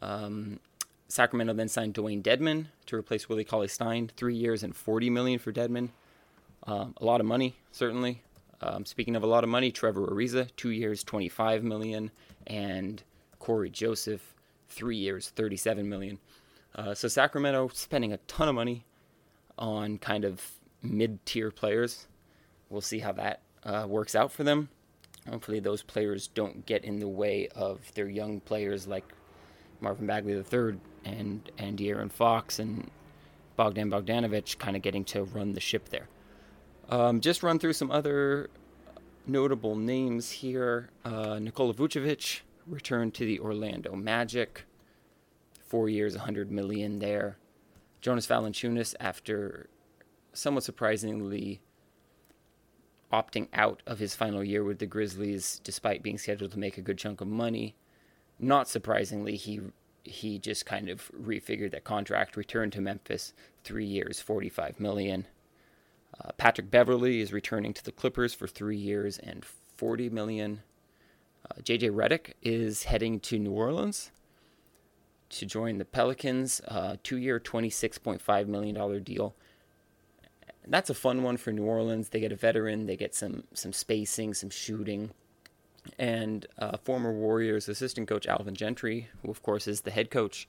Um, 0.02 0.60
Sacramento 1.08 1.54
then 1.54 1.68
signed 1.68 1.94
Dewayne 1.94 2.24
Dedmon 2.24 2.68
to 2.88 2.96
replace 2.96 3.30
Willie 3.30 3.44
Cauley 3.44 3.68
Stein, 3.68 4.10
three 4.16 4.36
years 4.36 4.64
and 4.64 4.76
40 4.76 5.10
million 5.10 5.40
for 5.40 5.52
Dedmon. 5.52 5.90
Um, 6.66 6.94
a 6.98 7.06
lot 7.06 7.20
of 7.20 7.26
money, 7.26 7.56
certainly. 7.72 8.22
Um, 8.62 8.86
speaking 8.86 9.16
of 9.16 9.24
a 9.24 9.28
lot 9.28 9.44
of 9.44 9.50
money, 9.50 9.72
Trevor 9.72 10.08
Ariza, 10.08 10.50
two 10.56 10.70
years, 10.70 11.04
25 11.04 11.64
million, 11.64 12.12
and 12.48 13.02
Cory 13.40 13.70
Joseph, 13.70 14.36
three 14.68 14.98
years, 14.98 15.30
37 15.30 15.88
million. 15.88 16.20
Uh, 16.76 16.94
so 16.94 17.08
Sacramento 17.08 17.70
spending 17.74 18.14
a 18.14 18.18
ton 18.28 18.50
of 18.50 18.56
money 18.56 18.86
on 19.58 19.98
kind 19.98 20.26
of 20.26 20.59
mid-tier 20.82 21.52
players. 21.52 22.08
We'll 22.70 22.82
see 22.82 23.00
how 23.00 23.12
that 23.14 23.42
uh, 23.64 23.86
works 23.88 24.16
out 24.16 24.32
for 24.32 24.44
them. 24.44 24.70
Hopefully, 25.30 25.60
those 25.60 25.84
players 25.84 26.28
don't 26.28 26.66
get 26.66 26.84
in 26.84 27.00
the 27.00 27.08
way 27.08 27.48
of 27.56 27.94
their 27.94 28.08
young 28.08 28.40
players 28.40 28.88
like 28.88 29.06
Marvin 29.82 30.08
Bagley 30.08 30.34
III 30.34 30.80
and 31.06 31.52
and 31.58 31.78
De'Aaron 31.78 32.12
Fox 32.12 32.60
and 32.60 32.90
Bogdan 33.56 33.92
Bogdanovic, 33.92 34.58
kind 34.58 34.76
of 34.76 34.82
getting 34.82 35.04
to 35.06 35.24
run 35.24 35.54
the 35.54 35.60
ship 35.60 35.90
there. 35.90 36.08
Um, 36.90 37.20
just 37.20 37.44
run 37.44 37.60
through 37.60 37.74
some 37.74 37.92
other 37.92 38.50
notable 39.28 39.76
names 39.76 40.32
here. 40.32 40.90
Uh, 41.06 41.40
Nikola 41.40 41.74
Vucevic 41.74 42.42
returned 42.66 43.14
to 43.16 43.26
the 43.26 43.40
Orlando 43.40 43.96
Magic. 43.96 44.66
Four 45.68 45.90
years, 45.90 46.16
100 46.16 46.52
million 46.52 47.00
there. 47.00 47.38
Jonas 48.02 48.26
Valanciunas, 48.26 48.96
after 49.00 49.70
somewhat 50.34 50.64
surprisingly 50.64 51.62
opting 53.12 53.48
out 53.54 53.82
of 53.88 54.00
his 54.00 54.16
final 54.16 54.44
year 54.44 54.64
with 54.64 54.80
the 54.80 54.86
Grizzlies, 54.86 55.60
despite 55.64 56.04
being 56.04 56.18
scheduled 56.18 56.52
to 56.52 56.60
make 56.60 56.78
a 56.78 56.82
good 56.82 56.98
chunk 56.98 57.22
of 57.22 57.28
money. 57.28 57.76
Not 58.40 58.68
surprisingly, 58.68 59.36
he 59.36 59.62
he 60.04 60.40
just 60.40 60.66
kind 60.66 60.90
of 60.90 61.12
refigured 61.12 61.72
that 61.72 61.84
contract, 61.84 62.38
returned 62.38 62.74
to 62.74 62.82
Memphis, 62.82 63.34
three 63.64 63.86
years, 63.86 64.20
45 64.20 64.80
million. 64.80 65.28
Uh, 66.20 66.32
Patrick 66.38 66.72
Beverley 66.72 67.20
is 67.20 67.34
returning 67.34 67.74
to 67.74 67.84
the 67.84 67.92
Clippers 67.92 68.34
for 68.34 68.48
three 68.48 68.78
years 68.78 69.20
and 69.20 69.46
40 69.76 70.10
million. 70.10 70.62
Uh, 71.46 71.62
JJ 71.62 71.92
Redick 71.92 72.34
is 72.42 72.84
heading 72.84 73.20
to 73.22 73.38
New 73.38 73.52
Orleans 73.52 74.12
to 75.30 75.46
join 75.46 75.78
the 75.78 75.86
Pelicans, 75.86 76.62
uh, 76.68 76.96
two-year, 77.04 77.40
26.5 77.40 78.48
million 78.48 78.76
dollar 78.76 79.00
deal. 79.00 79.36
That's 80.70 80.92
a 80.92 80.94
fun 80.94 81.24
one 81.24 81.38
for 81.38 81.52
New 81.52 81.66
Orleans. 81.66 82.10
They 82.10 82.20
get 82.20 82.32
a 82.32 82.36
veteran, 82.36 82.86
they 82.86 82.96
get 82.96 83.16
some 83.16 83.44
some 83.54 83.74
spacing, 83.74 84.36
some 84.36 84.52
shooting, 84.52 85.10
and 85.98 86.46
uh, 86.60 86.78
former 86.78 87.12
Warriors 87.12 87.68
assistant 87.68 88.08
coach 88.08 88.28
Alvin 88.28 88.56
Gentry, 88.56 89.10
who 89.22 89.32
of 89.32 89.42
course 89.42 89.68
is 89.68 89.82
the 89.82 89.92
head 89.92 90.12
coach 90.12 90.48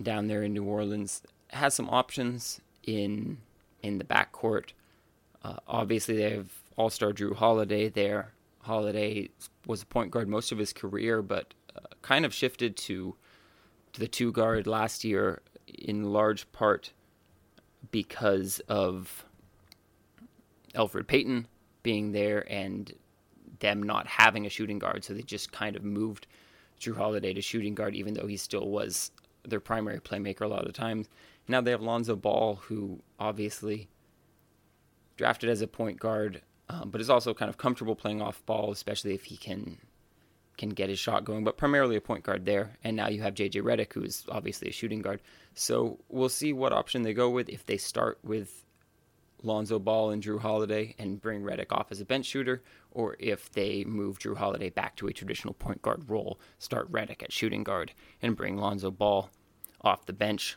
down 0.00 0.28
there 0.28 0.42
in 0.42 0.52
New 0.52 0.64
Orleans, 0.64 1.22
has 1.48 1.74
some 1.74 1.90
options 1.90 2.60
in 2.84 3.38
in 3.82 3.98
the 3.98 4.04
backcourt. 4.04 4.70
Uh, 5.42 5.56
obviously, 5.66 6.16
they 6.16 6.30
have 6.30 6.52
All 6.76 6.90
Star 6.90 7.12
Jrue 7.12 7.34
Holiday 7.34 7.88
there. 7.88 8.32
Holiday 8.60 9.30
was 9.66 9.82
a 9.82 9.86
point 9.86 10.10
guard 10.10 10.28
most 10.28 10.52
of 10.52 10.58
his 10.58 10.72
career, 10.72 11.22
but 11.22 11.54
uh, 11.74 11.80
kind 12.02 12.24
of 12.24 12.32
shifted 12.32 12.76
to 12.76 13.16
to 13.92 14.00
the 14.00 14.08
two 14.08 14.30
guard 14.30 14.66
last 14.66 15.02
year 15.04 15.42
in 15.66 16.12
large 16.12 16.50
part 16.52 16.92
because 17.90 18.60
of 18.68 19.24
Elfrid 20.74 21.06
Payton 21.06 21.46
being 21.82 22.12
there 22.12 22.50
and 22.52 22.92
them 23.60 23.82
not 23.82 24.06
having 24.06 24.46
a 24.46 24.50
shooting 24.50 24.78
guard, 24.78 25.04
so 25.04 25.14
they 25.14 25.22
just 25.22 25.52
kind 25.52 25.76
of 25.76 25.84
moved 25.84 26.26
Jrue 26.80 26.96
Holiday 26.96 27.32
to 27.32 27.40
shooting 27.40 27.74
guard, 27.74 27.94
even 27.94 28.14
though 28.14 28.26
he 28.26 28.36
still 28.36 28.68
was 28.68 29.10
their 29.44 29.60
primary 29.60 30.00
playmaker 30.00 30.42
a 30.42 30.48
lot 30.48 30.66
of 30.66 30.72
times. 30.74 31.08
Now 31.48 31.60
they 31.60 31.70
have 31.70 31.82
Lonzo 31.82 32.16
Ball, 32.16 32.56
who 32.56 33.00
obviously 33.18 33.88
drafted 35.16 35.48
as 35.48 35.62
a 35.62 35.66
point 35.66 35.98
guard, 35.98 36.42
um, 36.68 36.90
but 36.90 37.00
is 37.00 37.08
also 37.08 37.32
kind 37.32 37.48
of 37.48 37.56
comfortable 37.56 37.94
playing 37.94 38.20
off 38.20 38.44
ball, 38.44 38.72
especially 38.72 39.14
if 39.14 39.24
he 39.24 39.36
can 39.36 39.78
can 40.56 40.70
get 40.70 40.88
his 40.88 40.98
shot 40.98 41.24
going. 41.24 41.44
But 41.44 41.56
primarily 41.56 41.96
a 41.96 42.00
point 42.00 42.24
guard 42.24 42.44
there. 42.44 42.76
And 42.82 42.96
now 42.96 43.08
you 43.08 43.22
have 43.22 43.34
JJ 43.34 43.62
Redick, 43.62 43.92
who 43.92 44.02
is 44.02 44.24
obviously 44.28 44.68
a 44.68 44.72
shooting 44.72 45.02
guard. 45.02 45.20
So 45.54 45.98
we'll 46.08 46.28
see 46.28 46.52
what 46.52 46.72
option 46.72 47.02
they 47.02 47.14
go 47.14 47.30
with. 47.30 47.48
If 47.48 47.66
they 47.66 47.76
start 47.76 48.18
with 48.22 48.64
Lonzo 49.42 49.78
Ball 49.78 50.10
and 50.10 50.22
Jrue 50.22 50.40
Holiday 50.40 50.94
and 50.98 51.20
bring 51.20 51.42
Redick 51.42 51.72
off 51.72 51.90
as 51.90 52.00
a 52.00 52.04
bench 52.04 52.26
shooter, 52.26 52.62
or 52.90 53.16
if 53.18 53.50
they 53.52 53.84
move 53.84 54.18
Jrue 54.18 54.36
Holiday 54.36 54.70
back 54.70 54.96
to 54.96 55.08
a 55.08 55.12
traditional 55.12 55.54
point 55.54 55.82
guard 55.82 56.08
role, 56.08 56.38
start 56.58 56.90
Redick 56.90 57.22
at 57.22 57.32
shooting 57.32 57.64
guard, 57.64 57.92
and 58.22 58.36
bring 58.36 58.56
Lonzo 58.56 58.90
Ball 58.90 59.30
off 59.82 60.06
the 60.06 60.12
bench. 60.12 60.56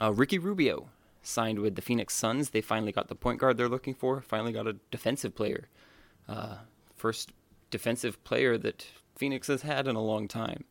Uh, 0.00 0.12
Ricky 0.12 0.38
Rubio 0.38 0.88
signed 1.22 1.58
with 1.58 1.74
the 1.74 1.82
Phoenix 1.82 2.14
Suns. 2.14 2.50
They 2.50 2.60
finally 2.60 2.92
got 2.92 3.08
the 3.08 3.14
point 3.14 3.38
guard 3.38 3.56
they're 3.56 3.68
looking 3.68 3.94
for. 3.94 4.20
Finally 4.20 4.52
got 4.52 4.66
a 4.66 4.76
defensive 4.90 5.34
player. 5.34 5.68
Uh, 6.28 6.56
first 6.96 7.32
defensive 7.70 8.22
player 8.24 8.58
that 8.58 8.86
Phoenix 9.20 9.48
has 9.48 9.60
had 9.60 9.86
in 9.86 9.96
a 9.96 10.02
long 10.02 10.28
time. 10.28 10.64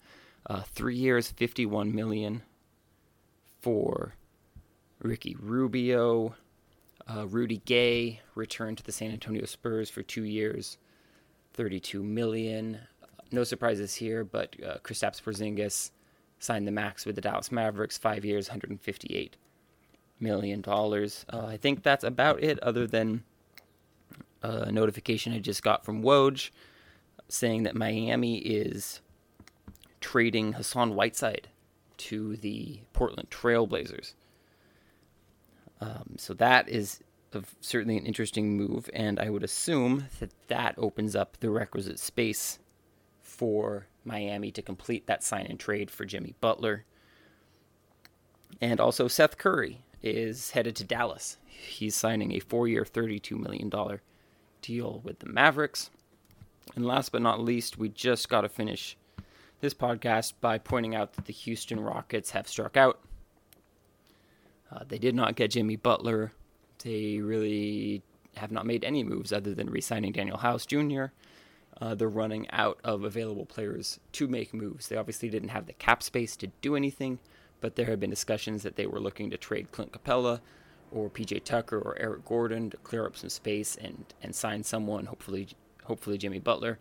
Uh, 0.47 0.63
three 0.63 0.95
years, 0.95 1.29
51 1.29 1.93
million 1.93 2.41
for 3.61 4.15
Ricky 5.03 5.35
Rubio. 5.39 6.33
Uh, 7.07 7.27
Rudy 7.27 7.61
Gay 7.65 8.21
returned 8.33 8.79
to 8.79 8.83
the 8.83 8.91
San 8.91 9.11
Antonio 9.11 9.45
Spurs 9.45 9.91
for 9.91 10.01
two 10.01 10.23
years, 10.23 10.79
32 11.53 12.01
million. 12.01 12.79
No 13.31 13.43
surprises 13.43 13.93
here, 13.93 14.23
but 14.23 14.55
uh, 14.65 14.77
Kristaps 14.83 15.21
Porzingis 15.21 15.91
signed 16.39 16.65
the 16.65 16.71
max 16.71 17.05
with 17.05 17.13
the 17.13 17.21
Dallas 17.21 17.51
Mavericks, 17.51 17.99
five 17.99 18.25
years, 18.25 18.49
158 18.49 19.37
million 20.19 20.61
dollars. 20.61 21.23
Uh, 21.31 21.45
I 21.45 21.57
think 21.57 21.83
that's 21.83 22.03
about 22.03 22.41
it, 22.41 22.59
other 22.61 22.87
than 22.87 23.23
a 24.41 24.71
notification 24.71 25.33
I 25.33 25.39
just 25.39 25.61
got 25.61 25.85
from 25.85 26.01
Woj 26.01 26.49
saying 27.29 27.63
that 27.63 27.75
Miami 27.75 28.39
is 28.39 29.01
trading 30.01 30.53
Hassan 30.53 30.95
Whiteside 30.95 31.47
to 31.97 32.35
the 32.37 32.79
Portland 32.93 33.29
Trailblazers. 33.29 34.13
Um, 35.81 36.15
so 36.17 36.33
that 36.35 36.67
is 36.67 37.01
certainly 37.61 37.97
an 37.97 38.05
interesting 38.05 38.57
move, 38.57 38.89
and 38.93 39.19
I 39.19 39.29
would 39.29 39.43
assume 39.43 40.07
that 40.19 40.31
that 40.47 40.75
opens 40.77 41.15
up 41.15 41.37
the 41.39 41.49
requisite 41.49 41.99
space 41.99 42.59
for 43.21 43.87
Miami 44.03 44.51
to 44.51 44.61
complete 44.61 45.07
that 45.07 45.23
sign 45.23 45.45
and 45.47 45.59
trade 45.59 45.91
for 45.91 46.05
Jimmy 46.05 46.35
Butler. 46.41 46.85
And 48.59 48.79
also, 48.79 49.07
Seth 49.07 49.37
Curry 49.37 49.83
is 50.01 50.51
headed 50.51 50.75
to 50.77 50.83
Dallas. 50.83 51.37
He's 51.45 51.95
signing 51.95 52.31
a 52.33 52.39
four 52.39 52.67
year, 52.67 52.83
$32 52.83 53.37
million 53.37 53.71
deal 54.61 55.01
with 55.03 55.19
the 55.19 55.27
Mavericks. 55.27 55.91
And 56.75 56.85
last 56.85 57.11
but 57.11 57.21
not 57.21 57.41
least, 57.41 57.77
we 57.77 57.89
just 57.89 58.29
got 58.29 58.41
to 58.41 58.49
finish 58.49 58.97
this 59.61 59.73
podcast 59.73 60.33
by 60.39 60.57
pointing 60.57 60.95
out 60.95 61.13
that 61.13 61.25
the 61.25 61.33
Houston 61.33 61.79
Rockets 61.79 62.31
have 62.31 62.47
struck 62.47 62.77
out. 62.77 62.99
Uh, 64.71 64.83
they 64.87 64.99
did 64.99 65.15
not 65.15 65.35
get 65.35 65.51
Jimmy 65.51 65.75
Butler. 65.75 66.31
They 66.83 67.19
really 67.19 68.03
have 68.35 68.51
not 68.51 68.65
made 68.65 68.83
any 68.83 69.03
moves 69.03 69.33
other 69.33 69.53
than 69.53 69.69
re 69.69 69.81
signing 69.81 70.13
Danuel 70.13 70.39
House 70.39 70.65
Jr. 70.65 71.05
Uh, 71.81 71.95
they're 71.95 72.09
running 72.09 72.49
out 72.51 72.79
of 72.83 73.03
available 73.03 73.45
players 73.45 73.99
to 74.13 74.27
make 74.27 74.53
moves. 74.53 74.87
They 74.87 74.97
obviously 74.97 75.29
didn't 75.29 75.49
have 75.49 75.65
the 75.65 75.73
cap 75.73 76.03
space 76.03 76.35
to 76.37 76.47
do 76.61 76.75
anything, 76.75 77.19
but 77.61 77.75
there 77.75 77.85
have 77.87 77.99
been 77.99 78.09
discussions 78.09 78.63
that 78.63 78.75
they 78.75 78.85
were 78.85 78.99
looking 78.99 79.29
to 79.29 79.37
trade 79.37 79.71
Clint 79.71 79.91
Capela 79.91 80.41
or 80.91 81.09
PJ 81.09 81.43
Tucker 81.43 81.79
or 81.79 81.97
Eric 81.99 82.25
Gordon 82.25 82.69
to 82.69 82.77
clear 82.77 83.05
up 83.05 83.15
some 83.15 83.29
space 83.29 83.77
and, 83.77 84.05
and 84.21 84.35
sign 84.35 84.63
someone, 84.63 85.05
hopefully 85.05 85.47
hopefully 85.89 86.19
Jimmy 86.19 86.37
Butler. 86.37 86.77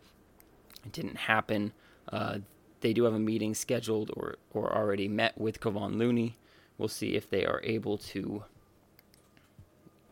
It 0.85 0.93
didn't 0.93 1.17
happen. 1.17 1.73
Uh, 2.13 2.39
they 2.83 2.93
do 2.93 3.05
have 3.05 3.15
a 3.15 3.19
meeting 3.19 3.55
scheduled 3.55 4.11
or, 4.15 4.37
or 4.53 4.77
already 4.77 5.09
met 5.09 5.37
with 5.39 5.61
Kevon 5.61 5.97
Looney. 5.97 6.37
We'll 6.77 6.89
see 6.89 7.17
if 7.17 7.29
they 7.29 7.47
are 7.47 7.61
able 7.65 7.97
to 7.99 8.45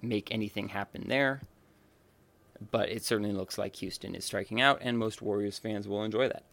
make 0.00 0.32
anything 0.32 0.70
happen 0.70 1.04
there. 1.08 1.42
But 2.70 2.88
it 2.88 3.04
certainly 3.04 3.32
looks 3.32 3.58
like 3.58 3.76
Houston 3.76 4.14
is 4.14 4.24
striking 4.24 4.62
out, 4.62 4.78
and 4.80 4.98
most 4.98 5.20
Warriors 5.20 5.58
fans 5.58 5.86
will 5.86 6.02
enjoy 6.02 6.28
that. 6.28 6.44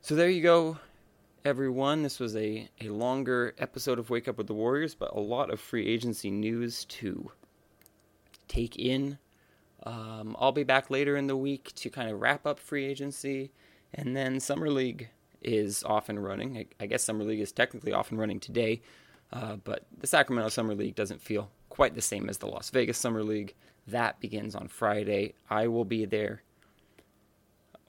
So 0.00 0.14
there 0.14 0.30
you 0.30 0.42
go, 0.42 0.78
everyone. 1.44 2.02
This 2.02 2.18
was 2.18 2.34
a, 2.36 2.70
a 2.80 2.88
longer 2.88 3.54
episode 3.58 3.98
of 3.98 4.08
Wake 4.08 4.28
Up 4.28 4.38
with 4.38 4.46
the 4.46 4.54
Warriors, 4.54 4.94
but 4.94 5.14
a 5.14 5.20
lot 5.20 5.52
of 5.52 5.60
free 5.60 5.86
agency 5.86 6.30
news 6.30 6.86
to 6.86 7.30
take 8.48 8.76
in. 8.76 9.18
Um, 9.84 10.34
I'll 10.38 10.52
be 10.52 10.64
back 10.64 10.90
later 10.90 11.16
in 11.16 11.26
the 11.26 11.36
week 11.36 11.72
to 11.76 11.90
kind 11.90 12.10
of 12.10 12.20
wrap 12.20 12.46
up 12.46 12.58
free 12.58 12.86
agency, 12.86 13.52
and 13.92 14.16
then 14.16 14.40
Summer 14.40 14.70
League 14.70 15.10
is 15.42 15.84
off 15.84 16.08
and 16.08 16.24
running. 16.24 16.66
I, 16.80 16.86
guess 16.86 17.04
Summer 17.04 17.22
League 17.22 17.40
is 17.40 17.52
technically 17.52 17.92
off 17.92 18.10
and 18.10 18.18
running 18.18 18.40
today, 18.40 18.80
uh, 19.32 19.56
but 19.56 19.86
the 20.00 20.06
Sacramento 20.06 20.48
Summer 20.48 20.74
League 20.74 20.94
doesn't 20.94 21.20
feel 21.20 21.50
quite 21.68 21.94
the 21.94 22.00
same 22.00 22.30
as 22.30 22.38
the 22.38 22.46
Las 22.46 22.70
Vegas 22.70 22.96
Summer 22.96 23.22
League. 23.22 23.54
That 23.86 24.20
begins 24.20 24.54
on 24.54 24.68
Friday. 24.68 25.34
I 25.50 25.66
will 25.66 25.84
be 25.84 26.06
there 26.06 26.42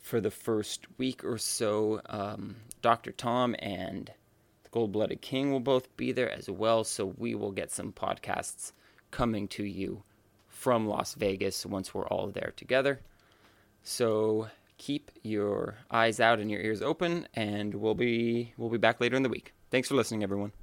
for 0.02 0.20
the 0.20 0.32
first 0.32 0.86
week 0.98 1.24
or 1.24 1.38
so. 1.38 2.02
Um, 2.08 2.58
Dr. 2.82 3.14
Tom 3.14 3.56
and 3.60 4.12
the 4.64 4.70
Gold 4.70 4.92
Blooded 4.92 5.22
King 5.22 5.52
will 5.52 5.62
both 5.62 5.96
be 5.96 6.12
there 6.12 6.30
as 6.30 6.50
well, 6.50 6.84
so 6.84 7.14
we 7.18 7.36
will 7.36 7.52
get 7.52 7.72
some 7.72 7.94
podcasts 7.94 8.74
coming 9.12 9.48
to 9.48 9.64
you 9.64 10.04
from 10.66 10.88
Las 10.88 11.14
Vegas 11.14 11.64
once 11.64 11.94
we're 11.94 12.08
all 12.08 12.32
there 12.32 12.52
together. 12.56 13.00
So 13.84 14.48
keep 14.80 15.12
your 15.22 15.76
eyes 15.92 16.20
out 16.20 16.40
and 16.40 16.50
your 16.50 16.60
ears 16.60 16.82
open, 16.82 17.28
and 17.36 17.76
we'll 17.76 17.94
be 17.94 18.52
we'll 18.58 18.72
be 18.72 18.80
back 18.80 19.00
later 19.00 19.16
in 19.16 19.22
the 19.22 19.30
week. 19.30 19.54
Thanks 19.70 19.90
for 19.90 19.94
listening, 19.94 20.24
everyone. 20.24 20.54